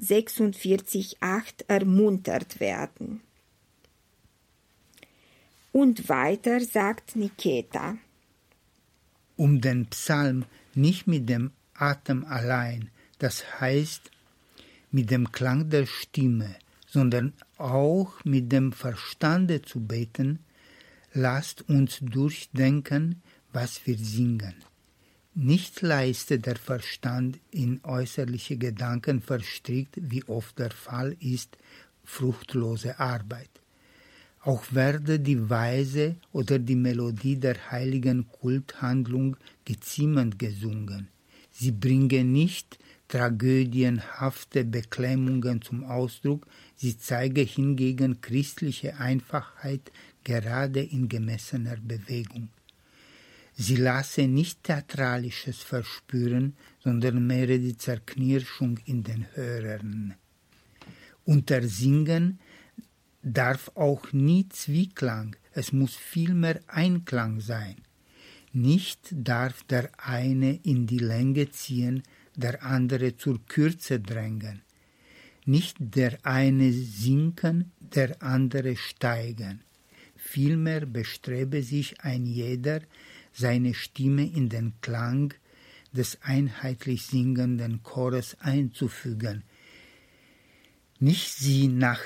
[0.00, 3.20] 46,8 ermuntert werden.
[5.76, 7.98] Und weiter sagt Niketa.
[9.36, 14.10] Um den Psalm nicht mit dem Atem allein, das heißt
[14.90, 16.56] mit dem Klang der Stimme,
[16.86, 20.38] sondern auch mit dem Verstande zu beten,
[21.12, 23.20] lasst uns durchdenken,
[23.52, 24.54] was wir singen.
[25.34, 31.58] Nicht leistet der Verstand in äußerliche Gedanken verstrickt, wie oft der Fall ist,
[32.02, 33.50] fruchtlose Arbeit.
[34.46, 41.08] Auch werde die Weise oder die Melodie der heiligen Kulthandlung geziemend gesungen.
[41.50, 42.78] Sie bringe nicht
[43.08, 49.90] tragödienhafte Beklemmungen zum Ausdruck, sie zeige hingegen christliche Einfachheit
[50.22, 52.50] gerade in gemessener Bewegung.
[53.56, 60.14] Sie lasse nicht Theatralisches verspüren, sondern mehr die Zerknirschung in den Hörern.
[61.24, 61.62] Unter
[63.26, 67.74] darf auch nie Zwieklang, es muss vielmehr Einklang sein.
[68.52, 72.04] Nicht darf der eine in die Länge ziehen,
[72.36, 74.62] der andere zur Kürze drängen.
[75.44, 79.60] Nicht der eine sinken, der andere steigen.
[80.14, 82.80] Vielmehr bestrebe sich ein jeder,
[83.32, 85.34] seine Stimme in den Klang
[85.92, 89.42] des einheitlich singenden Chores einzufügen,
[90.98, 92.00] nicht sie nach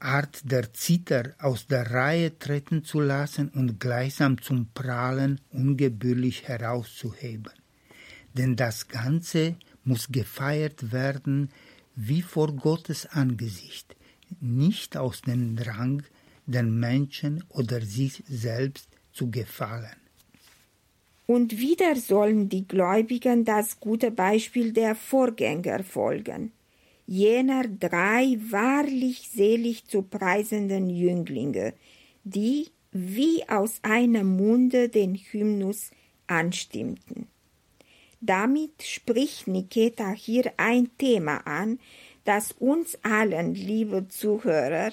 [0.00, 7.52] Art der Zither aus der Reihe treten zu lassen und gleichsam zum Prahlen ungebührlich herauszuheben.
[8.32, 11.50] Denn das Ganze muss gefeiert werden
[11.96, 13.94] wie vor Gottes Angesicht,
[14.40, 16.02] nicht aus dem Drang,
[16.46, 19.96] den Menschen oder sich selbst zu gefallen.
[21.26, 26.52] Und wieder sollen die Gläubigen das gute Beispiel der Vorgänger folgen
[27.10, 31.74] jener drei wahrlich selig zu preisenden Jünglinge,
[32.22, 35.90] die wie aus einem Munde den Hymnus
[36.28, 37.26] anstimmten.
[38.20, 41.80] Damit spricht Niketa hier ein Thema an,
[42.22, 44.92] das uns allen, liebe Zuhörer,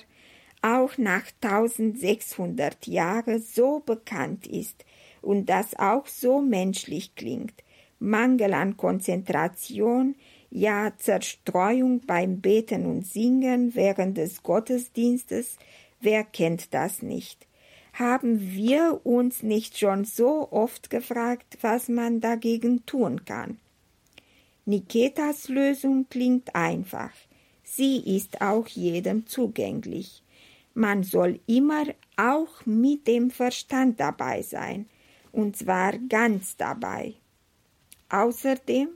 [0.63, 4.85] auch nach 1600 Jahren so bekannt ist
[5.21, 7.63] und das auch so menschlich klingt.
[7.99, 10.15] Mangel an Konzentration,
[10.49, 15.57] ja Zerstreuung beim Beten und Singen während des Gottesdienstes,
[15.99, 17.47] wer kennt das nicht?
[17.93, 23.59] Haben wir uns nicht schon so oft gefragt, was man dagegen tun kann?
[24.65, 27.11] Niketas Lösung klingt einfach.
[27.63, 30.23] Sie ist auch jedem zugänglich.
[30.73, 31.85] Man soll immer
[32.17, 34.87] auch mit dem Verstand dabei sein,
[35.31, 37.15] und zwar ganz dabei.
[38.09, 38.89] Außerdem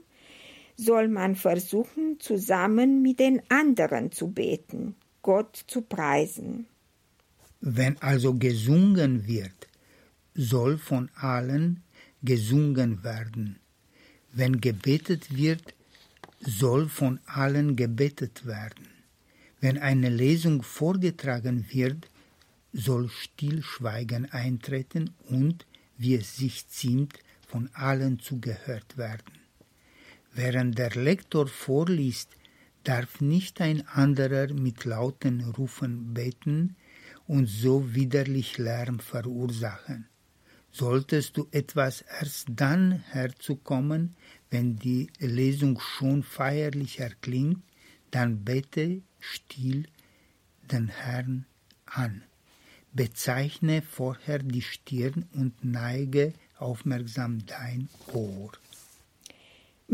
[0.76, 6.66] soll man versuchen, zusammen mit den anderen zu beten, Gott zu preisen.
[7.60, 9.68] Wenn also gesungen wird,
[10.34, 11.82] soll von allen
[12.22, 13.58] gesungen werden.
[14.32, 15.74] Wenn gebetet wird,
[16.40, 18.88] soll von allen gebetet werden.
[19.60, 22.08] Wenn eine Lesung vorgetragen wird,
[22.72, 25.66] soll Stillschweigen eintreten und,
[25.98, 29.41] wie es sich ziemt, von allen zugehört werden.
[30.34, 32.30] Während der Lektor vorliest,
[32.84, 36.76] darf nicht ein anderer mit lauten Rufen beten
[37.26, 40.08] und so widerlich Lärm verursachen.
[40.70, 44.16] Solltest du etwas erst dann herzukommen,
[44.50, 47.62] wenn die Lesung schon feierlich erklingt,
[48.10, 49.86] dann bete still
[50.62, 51.44] den Herrn
[51.84, 52.22] an.
[52.94, 58.52] Bezeichne vorher die Stirn und neige aufmerksam dein Ohr.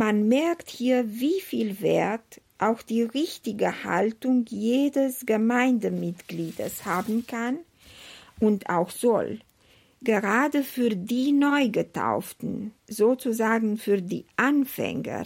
[0.01, 7.59] Man merkt hier, wie viel Wert auch die richtige Haltung jedes Gemeindemitgliedes haben kann
[8.39, 9.41] und auch soll.
[10.01, 15.25] Gerade für die Neugetauften, sozusagen für die Anfänger,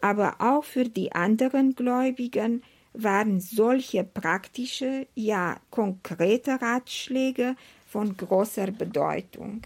[0.00, 2.62] aber auch für die anderen Gläubigen
[2.94, 7.54] waren solche praktische, ja konkrete Ratschläge
[7.86, 9.60] von großer Bedeutung.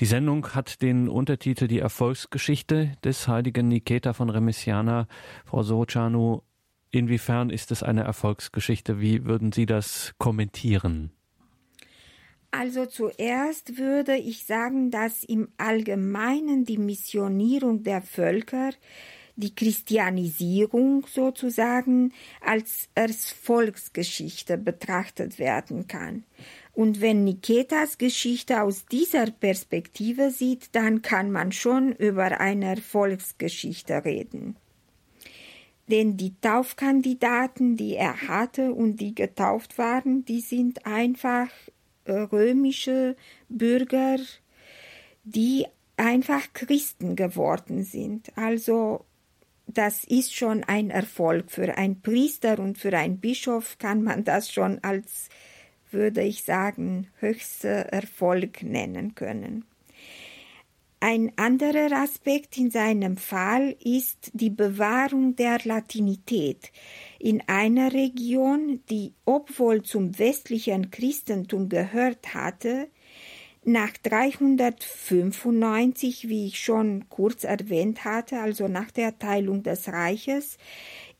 [0.00, 5.06] Die Sendung hat den Untertitel Die Erfolgsgeschichte des heiligen Niketa von Remesiana.
[5.44, 6.40] Frau Sorocanu,
[6.90, 9.00] inwiefern ist es eine Erfolgsgeschichte?
[9.00, 11.12] Wie würden Sie das kommentieren?
[12.50, 18.70] Also zuerst würde ich sagen, dass im Allgemeinen die Missionierung der Völker,
[19.36, 26.24] die Christianisierung sozusagen als Erfolgsgeschichte betrachtet werden kann.
[26.74, 34.04] Und wenn Niketas Geschichte aus dieser Perspektive sieht, dann kann man schon über eine Erfolgsgeschichte
[34.04, 34.56] reden.
[35.88, 41.48] Denn die Taufkandidaten, die er hatte und die getauft waren, die sind einfach
[42.06, 43.16] äh, römische
[43.48, 44.16] Bürger,
[45.22, 48.36] die einfach Christen geworden sind.
[48.36, 49.04] Also
[49.66, 51.50] das ist schon ein Erfolg.
[51.50, 55.28] Für einen Priester und für einen Bischof kann man das schon als
[55.94, 59.64] würde ich sagen, höchster Erfolg nennen können.
[61.00, 66.72] Ein anderer Aspekt in seinem Fall ist die Bewahrung der Latinität
[67.18, 72.88] in einer Region, die, obwohl zum westlichen Christentum gehört hatte,
[73.66, 80.58] nach 395, wie ich schon kurz erwähnt hatte, also nach der Teilung des Reiches,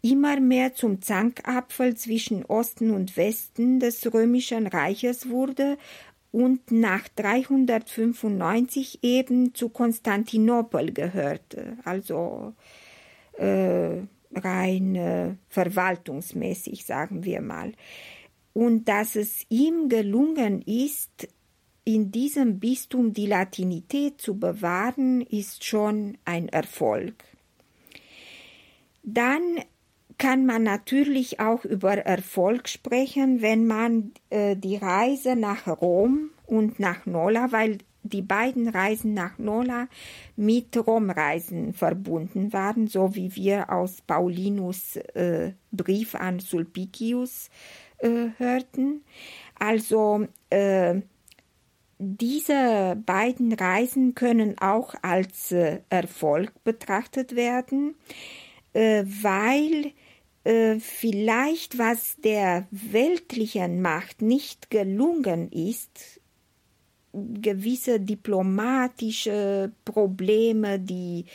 [0.04, 5.78] immer mehr zum Zankapfel zwischen Osten und Westen des römischen Reiches wurde
[6.30, 12.52] und nach 395 eben zu Konstantinopel gehörte, also
[13.38, 14.02] äh,
[14.34, 17.72] rein äh, verwaltungsmäßig, sagen wir mal.
[18.52, 21.28] Und dass es ihm gelungen ist,
[21.84, 27.14] in diesem Bistum die Latinität zu bewahren, ist schon ein Erfolg.
[29.02, 29.60] Dann
[30.18, 36.78] kann man natürlich auch über Erfolg sprechen, wenn man äh, die Reise nach Rom und
[36.78, 39.88] nach Nola, weil die beiden Reisen nach Nola
[40.36, 47.48] mit Romreisen verbunden waren, so wie wir aus Paulinus äh, Brief an Sulpicius
[47.98, 49.02] äh, hörten.
[49.58, 51.00] Also äh,
[51.98, 57.94] diese beiden Reisen können auch als äh, Erfolg betrachtet werden,
[58.74, 59.92] äh, weil
[60.44, 66.20] äh, vielleicht was der weltlichen Macht nicht gelungen ist,
[67.12, 71.26] gewisse diplomatische Probleme, die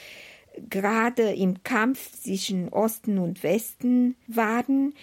[0.69, 4.93] gerade im Kampf zwischen Osten und Westen waren.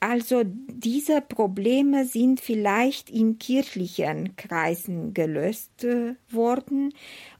[0.00, 6.92] Also diese Probleme sind vielleicht in kirchlichen Kreisen gelöst äh, worden.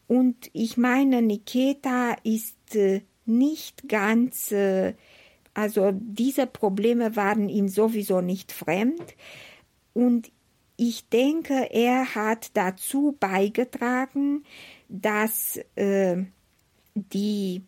[0.07, 4.53] Und ich meine, Niketa ist äh, nicht ganz
[5.54, 9.14] also diese Probleme waren ihm sowieso nicht fremd.
[9.92, 10.30] Und
[10.76, 14.44] ich denke, er hat dazu beigetragen,
[14.88, 16.24] dass äh,
[16.94, 17.62] die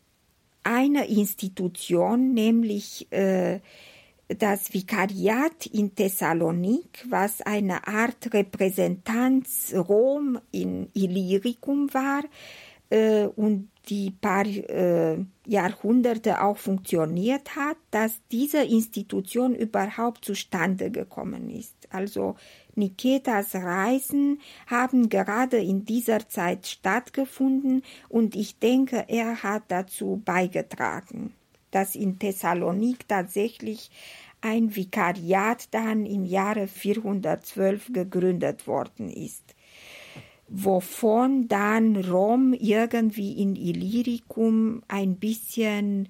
[0.63, 3.61] eine Institution, nämlich äh,
[4.29, 12.23] das Vikariat in Thessalonik, was eine Art Repräsentanz Rom in Illyricum war
[12.95, 21.51] äh, und die paar äh, Jahrhunderte auch funktioniert hat, dass diese Institution überhaupt zustande gekommen
[21.51, 21.75] ist.
[21.91, 22.37] Also
[22.77, 31.35] Niketas Reisen haben gerade in dieser Zeit stattgefunden und ich denke, er hat dazu beigetragen,
[31.73, 33.91] dass in Thessalonik tatsächlich
[34.41, 39.54] ein Vikariat dann im Jahre 412 gegründet worden ist,
[40.49, 46.09] wovon dann Rom irgendwie in Illyricum ein bisschen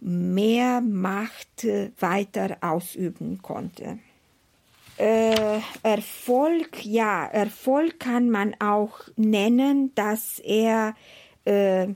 [0.00, 1.66] mehr Macht
[1.98, 3.98] weiter ausüben konnte.
[4.98, 10.94] Äh, Erfolg, ja, Erfolg kann man auch nennen, dass er
[11.44, 11.88] äh,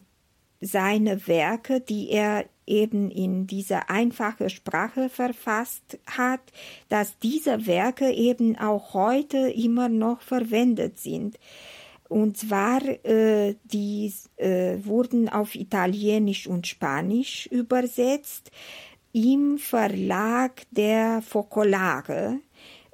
[0.60, 6.40] seine Werke, die er eben in dieser einfachen Sprache verfasst hat,
[6.88, 11.38] dass diese Werke eben auch heute immer noch verwendet sind.
[12.08, 18.50] Und zwar, äh, die äh, wurden auf Italienisch und Spanisch übersetzt
[19.12, 22.40] im Verlag der Focolare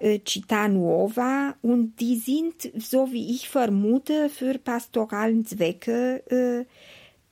[0.02, 6.64] äh, Città Nuova und die sind, so wie ich vermute, für pastoralen Zwecke äh,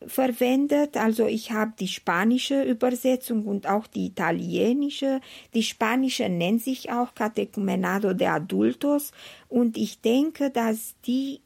[0.06, 0.96] verwendet.
[0.96, 5.20] Also ich habe die spanische Übersetzung und auch die italienische.
[5.52, 9.12] Die spanische nennt sich auch Catecumenado de Adultos
[9.48, 11.40] und ich denke, dass die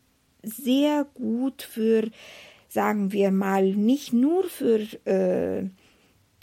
[0.45, 2.11] sehr gut für,
[2.69, 5.69] sagen wir mal, nicht nur für äh,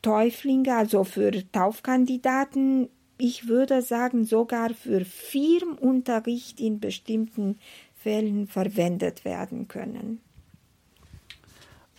[0.01, 7.59] Täuflinge, also für Taufkandidaten, ich würde sagen sogar für Firmenunterricht in bestimmten
[7.93, 10.21] Fällen verwendet werden können.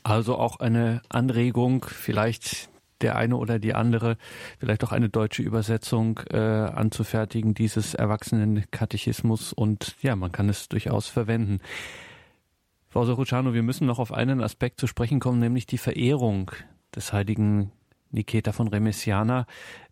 [0.03, 2.72] Also auch eine Anregung, vielleicht
[3.03, 4.17] der eine oder die andere,
[4.59, 11.09] vielleicht auch eine deutsche Übersetzung äh, anzufertigen dieses Erwachsenenkatechismus und ja, man kann es durchaus
[11.09, 11.61] verwenden.
[12.89, 16.51] Frau Soruciano, wir müssen noch auf einen Aspekt zu sprechen kommen, nämlich die Verehrung
[16.95, 17.73] des heiligen
[18.11, 19.47] Niketa von Remesiana.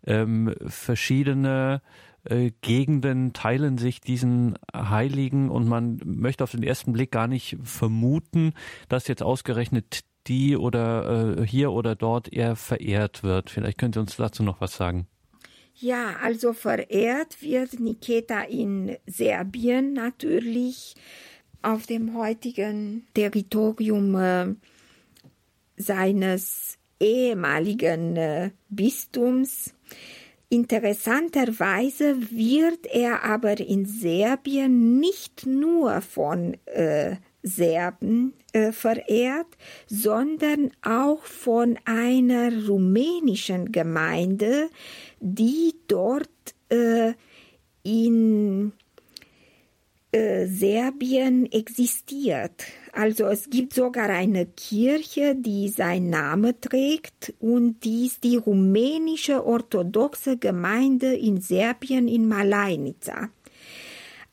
[0.05, 1.81] Ähm, verschiedene
[2.23, 7.57] äh, Gegenden teilen sich diesen Heiligen und man möchte auf den ersten Blick gar nicht
[7.63, 8.53] vermuten,
[8.89, 13.49] dass jetzt ausgerechnet die oder äh, hier oder dort eher verehrt wird.
[13.49, 15.07] Vielleicht könnt ihr uns dazu noch was sagen.
[15.75, 20.95] Ja, also verehrt wird Niketa in Serbien natürlich
[21.61, 24.47] auf dem heutigen Territorium äh,
[25.77, 29.73] seines ehemaligen äh, Bistums.
[30.49, 39.47] Interessanterweise wird er aber in Serbien nicht nur von äh, Serben äh, verehrt,
[39.87, 44.69] sondern auch von einer rumänischen Gemeinde,
[45.19, 46.29] die dort
[46.69, 47.13] äh,
[47.83, 48.73] in
[50.11, 52.65] äh, Serbien existiert.
[52.91, 59.45] Also es gibt sogar eine Kirche, die seinen Namen trägt und die ist die rumänische
[59.45, 63.29] orthodoxe Gemeinde in Serbien in Malajnica.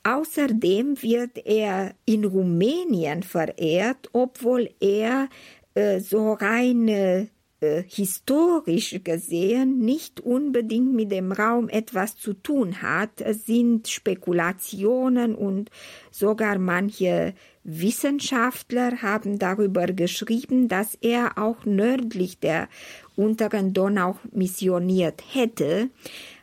[0.04, 5.28] Außerdem wird er in Rumänien verehrt, obwohl er
[5.74, 7.26] äh, so rein äh,
[7.60, 13.20] historisch gesehen nicht unbedingt mit dem Raum etwas zu tun hat.
[13.20, 15.70] Es sind Spekulationen und
[16.12, 17.34] sogar manche
[17.64, 22.68] Wissenschaftler haben darüber geschrieben, dass er auch nördlich der
[23.16, 25.90] unteren Donau missioniert hätte,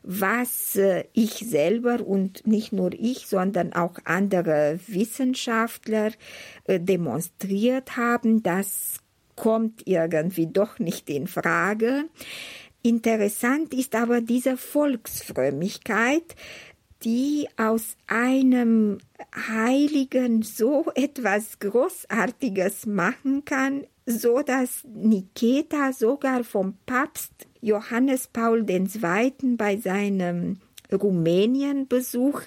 [0.06, 6.12] was äh, ich selber und nicht nur ich, sondern auch andere Wissenschaftler
[6.66, 9.00] äh, demonstriert haben, dass
[9.36, 12.06] kommt irgendwie doch nicht in Frage.
[12.82, 16.36] Interessant ist aber diese Volksfrömmigkeit,
[17.04, 19.00] die aus einem
[19.36, 29.56] Heiligen so etwas Großartiges machen kann, so dass Niketa sogar vom Papst Johannes Paul II.
[29.58, 30.58] bei seinem
[30.94, 32.42] Rumänienbesuch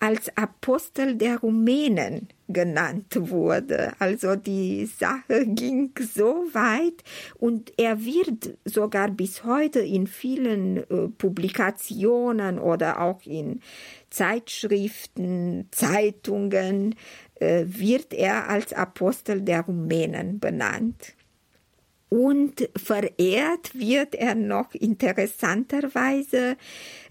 [0.00, 3.92] als Apostel der Rumänen genannt wurde.
[3.98, 7.04] Also die Sache ging so weit
[7.38, 13.60] und er wird sogar bis heute in vielen äh, Publikationen oder auch in
[14.08, 16.94] Zeitschriften, Zeitungen
[17.40, 21.14] äh, wird er als Apostel der Rumänen benannt.
[22.12, 26.58] Und verehrt wird er noch interessanterweise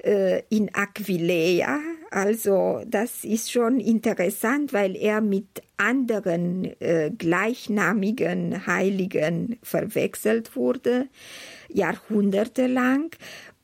[0.04, 1.80] äh, in Aquileia.
[2.12, 11.08] Also das ist schon interessant, weil er mit anderen äh, gleichnamigen Heiligen verwechselt wurde,
[11.68, 13.10] jahrhundertelang.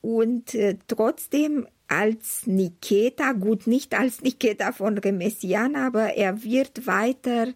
[0.00, 7.46] Und äh, trotzdem als Niketa, gut nicht als Niketa von Remesian, aber er wird weiter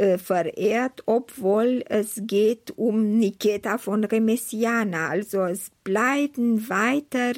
[0.00, 5.08] äh, verehrt, obwohl es geht um Niketa von Remesiana.
[5.08, 7.34] Also es bleiben weiter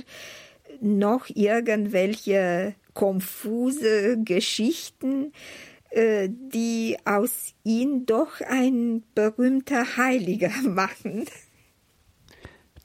[0.81, 5.33] noch irgendwelche konfuse Geschichten,
[5.91, 11.25] äh, die aus ihm doch ein berühmter Heiliger machen.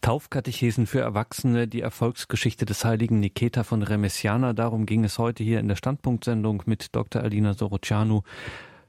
[0.02, 4.54] Taufkatechesen für Erwachsene, die Erfolgsgeschichte des heiligen Niketa von Remesiana.
[4.54, 7.22] Darum ging es heute hier in der Standpunktsendung mit Dr.
[7.22, 8.24] Alina Sorocianu.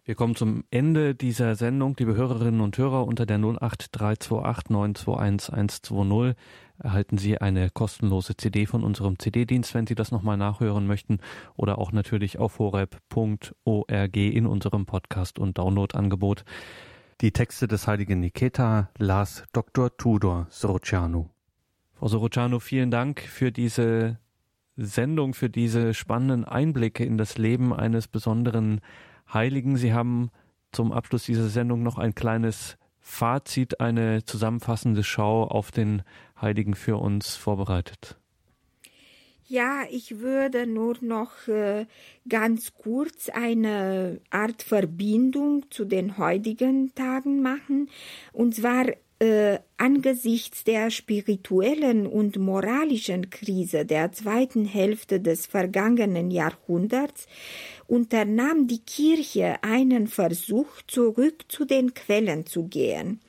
[0.08, 1.94] Wir kommen zum Ende dieser Sendung.
[1.98, 5.52] Liebe Hörerinnen und Hörer, unter der 08328 921
[5.92, 6.34] 120
[6.78, 11.18] erhalten Sie eine kostenlose CD von unserem CD-Dienst, wenn Sie das nochmal nachhören möchten
[11.56, 16.46] oder auch natürlich auf horeb.org in unserem Podcast- und Download-Angebot.
[17.20, 19.94] Die Texte des heiligen Niketa las Dr.
[19.94, 21.26] Tudor Sorocianu.
[21.92, 24.18] Frau Sorocianu, vielen Dank für diese
[24.74, 28.80] Sendung, für diese spannenden Einblicke in das Leben eines besonderen
[29.32, 29.76] Heiligen.
[29.76, 30.30] Sie haben
[30.72, 36.02] zum Abschluss dieser Sendung noch ein kleines Fazit, eine zusammenfassende Schau auf den
[36.40, 38.18] Heiligen für uns vorbereitet.
[39.50, 41.86] Ja, ich würde nur noch äh,
[42.28, 47.88] ganz kurz eine Art Verbindung zu den heutigen Tagen machen.
[48.34, 48.84] Und zwar
[49.20, 57.26] äh, angesichts der spirituellen und moralischen Krise der zweiten Hälfte des vergangenen Jahrhunderts
[57.86, 63.20] unternahm die Kirche einen Versuch, zurück zu den Quellen zu gehen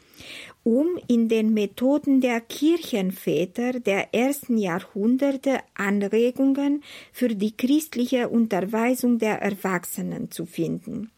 [0.63, 9.41] um in den Methoden der Kirchenväter der ersten Jahrhunderte Anregungen für die christliche Unterweisung der
[9.41, 11.11] Erwachsenen zu finden.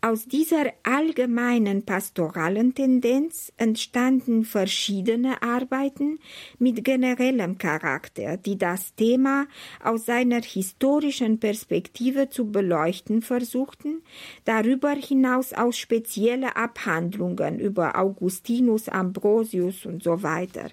[0.00, 6.18] Aus dieser allgemeinen pastoralen Tendenz entstanden verschiedene Arbeiten
[6.58, 9.46] mit generellem Charakter, die das Thema
[9.82, 14.02] aus seiner historischen Perspektive zu beleuchten versuchten,
[14.44, 20.70] darüber hinaus auch spezielle Abhandlungen über Augustinus, Ambrosius und so weiter.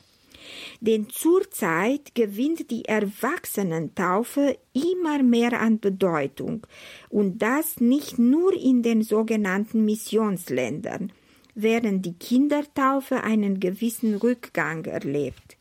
[0.80, 6.66] Denn zurzeit gewinnt die Erwachsenentaufe immer mehr an Bedeutung
[7.10, 11.12] und das nicht nur in den sogenannten Missionsländern,
[11.56, 15.57] während die Kindertaufe einen gewissen Rückgang erlebt.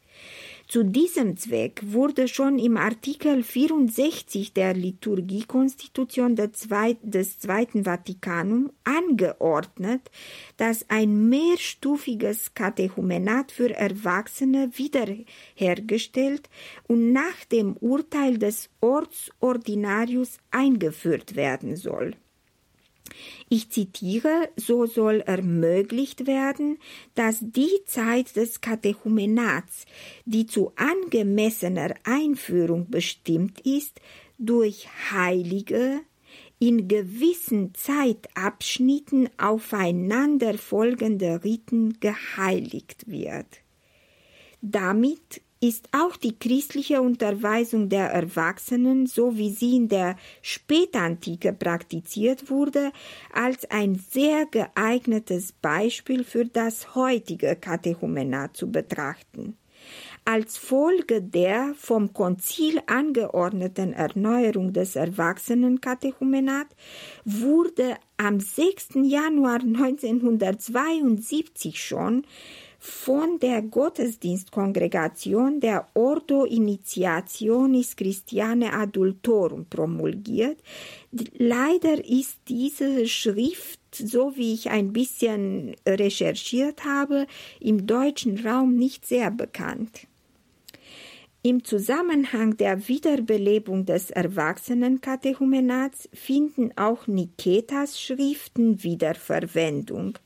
[0.69, 10.11] Zu diesem Zweck wurde schon im Artikel 64 der Liturgiekonstitution des Zweiten Vatikanum angeordnet,
[10.57, 16.51] dass ein mehrstufiges Katechumenat für Erwachsene wiederhergestellt
[16.89, 22.17] und nach dem Urteil des Ortsordinarius eingeführt werden soll.
[23.49, 26.79] Ich zitiere, so soll ermöglicht werden,
[27.15, 29.87] dass die Zeit des Katechumenats,
[30.25, 34.01] die zu angemessener Einführung bestimmt ist,
[34.39, 36.01] durch Heilige
[36.59, 43.47] in gewissen Zeitabschnitten aufeinanderfolgende Riten geheiligt wird.
[44.63, 52.51] Damit ist auch die christliche Unterweisung der Erwachsenen, so wie sie in der Spätantike praktiziert
[52.51, 52.93] wurde,
[53.33, 59.57] als ein sehr geeignetes Beispiel für das heutige Katechumenat zu betrachten.
[60.25, 66.67] Als Folge der vom Konzil angeordneten Erneuerung des Erwachsenenkatechumenat
[67.25, 68.89] wurde am 6.
[69.05, 72.25] Januar 1972 schon
[72.79, 80.59] von der Gottesdienstkongregation der Ordo Initiationis Christiane Adultorum promulgiert.
[81.39, 87.27] Leider ist diese Schrift, so wie ich ein bisschen recherchiert habe,
[87.61, 90.07] im deutschen Raum nicht sehr bekannt.
[91.47, 100.19] Im Zusammenhang der Wiederbelebung des Erwachsenenkatechumenats finden auch Niketas Schriften Wiederverwendung.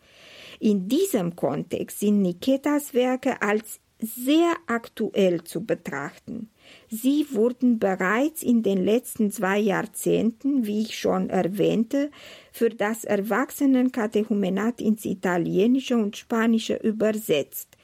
[0.63, 6.51] In diesem Kontext sind Niketas Werke als sehr aktuell zu betrachten.
[6.91, 12.11] Sie wurden bereits in den letzten zwei Jahrzehnten, wie ich schon erwähnte,
[12.53, 17.79] für das Erwachsenenkatechumenat ins Italienische und Spanische übersetzt.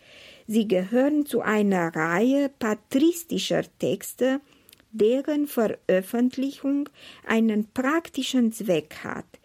[0.46, 4.40] Sie gehören zu einer Reihe patristischer Texte,
[4.92, 6.90] deren Veröffentlichung
[7.26, 9.24] einen praktischen Zweck hat–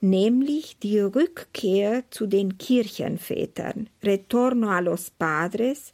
[0.00, 5.92] nämlich die Rückkehr zu den Kirchenvätern, Retorno a los Padres,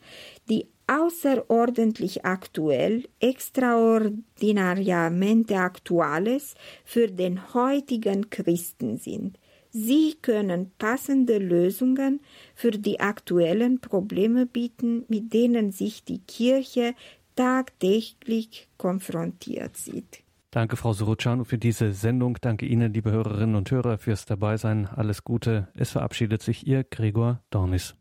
[0.48, 6.54] die außerordentlich aktuell, extraordinariamente actuales
[6.84, 9.36] für den heutigen Christen sind.
[9.70, 12.20] Sie können passende Lösungen
[12.54, 16.94] für die aktuellen Probleme bieten, mit denen sich die Kirche
[17.34, 20.20] tagtäglich konfrontiert sieht.
[20.56, 22.38] Danke, Frau Sorocano, für diese Sendung.
[22.40, 24.86] Danke Ihnen, liebe Hörerinnen und Hörer, fürs Dabeisein.
[24.86, 25.68] Alles Gute.
[25.74, 27.94] Es verabschiedet sich Ihr Gregor Dornis.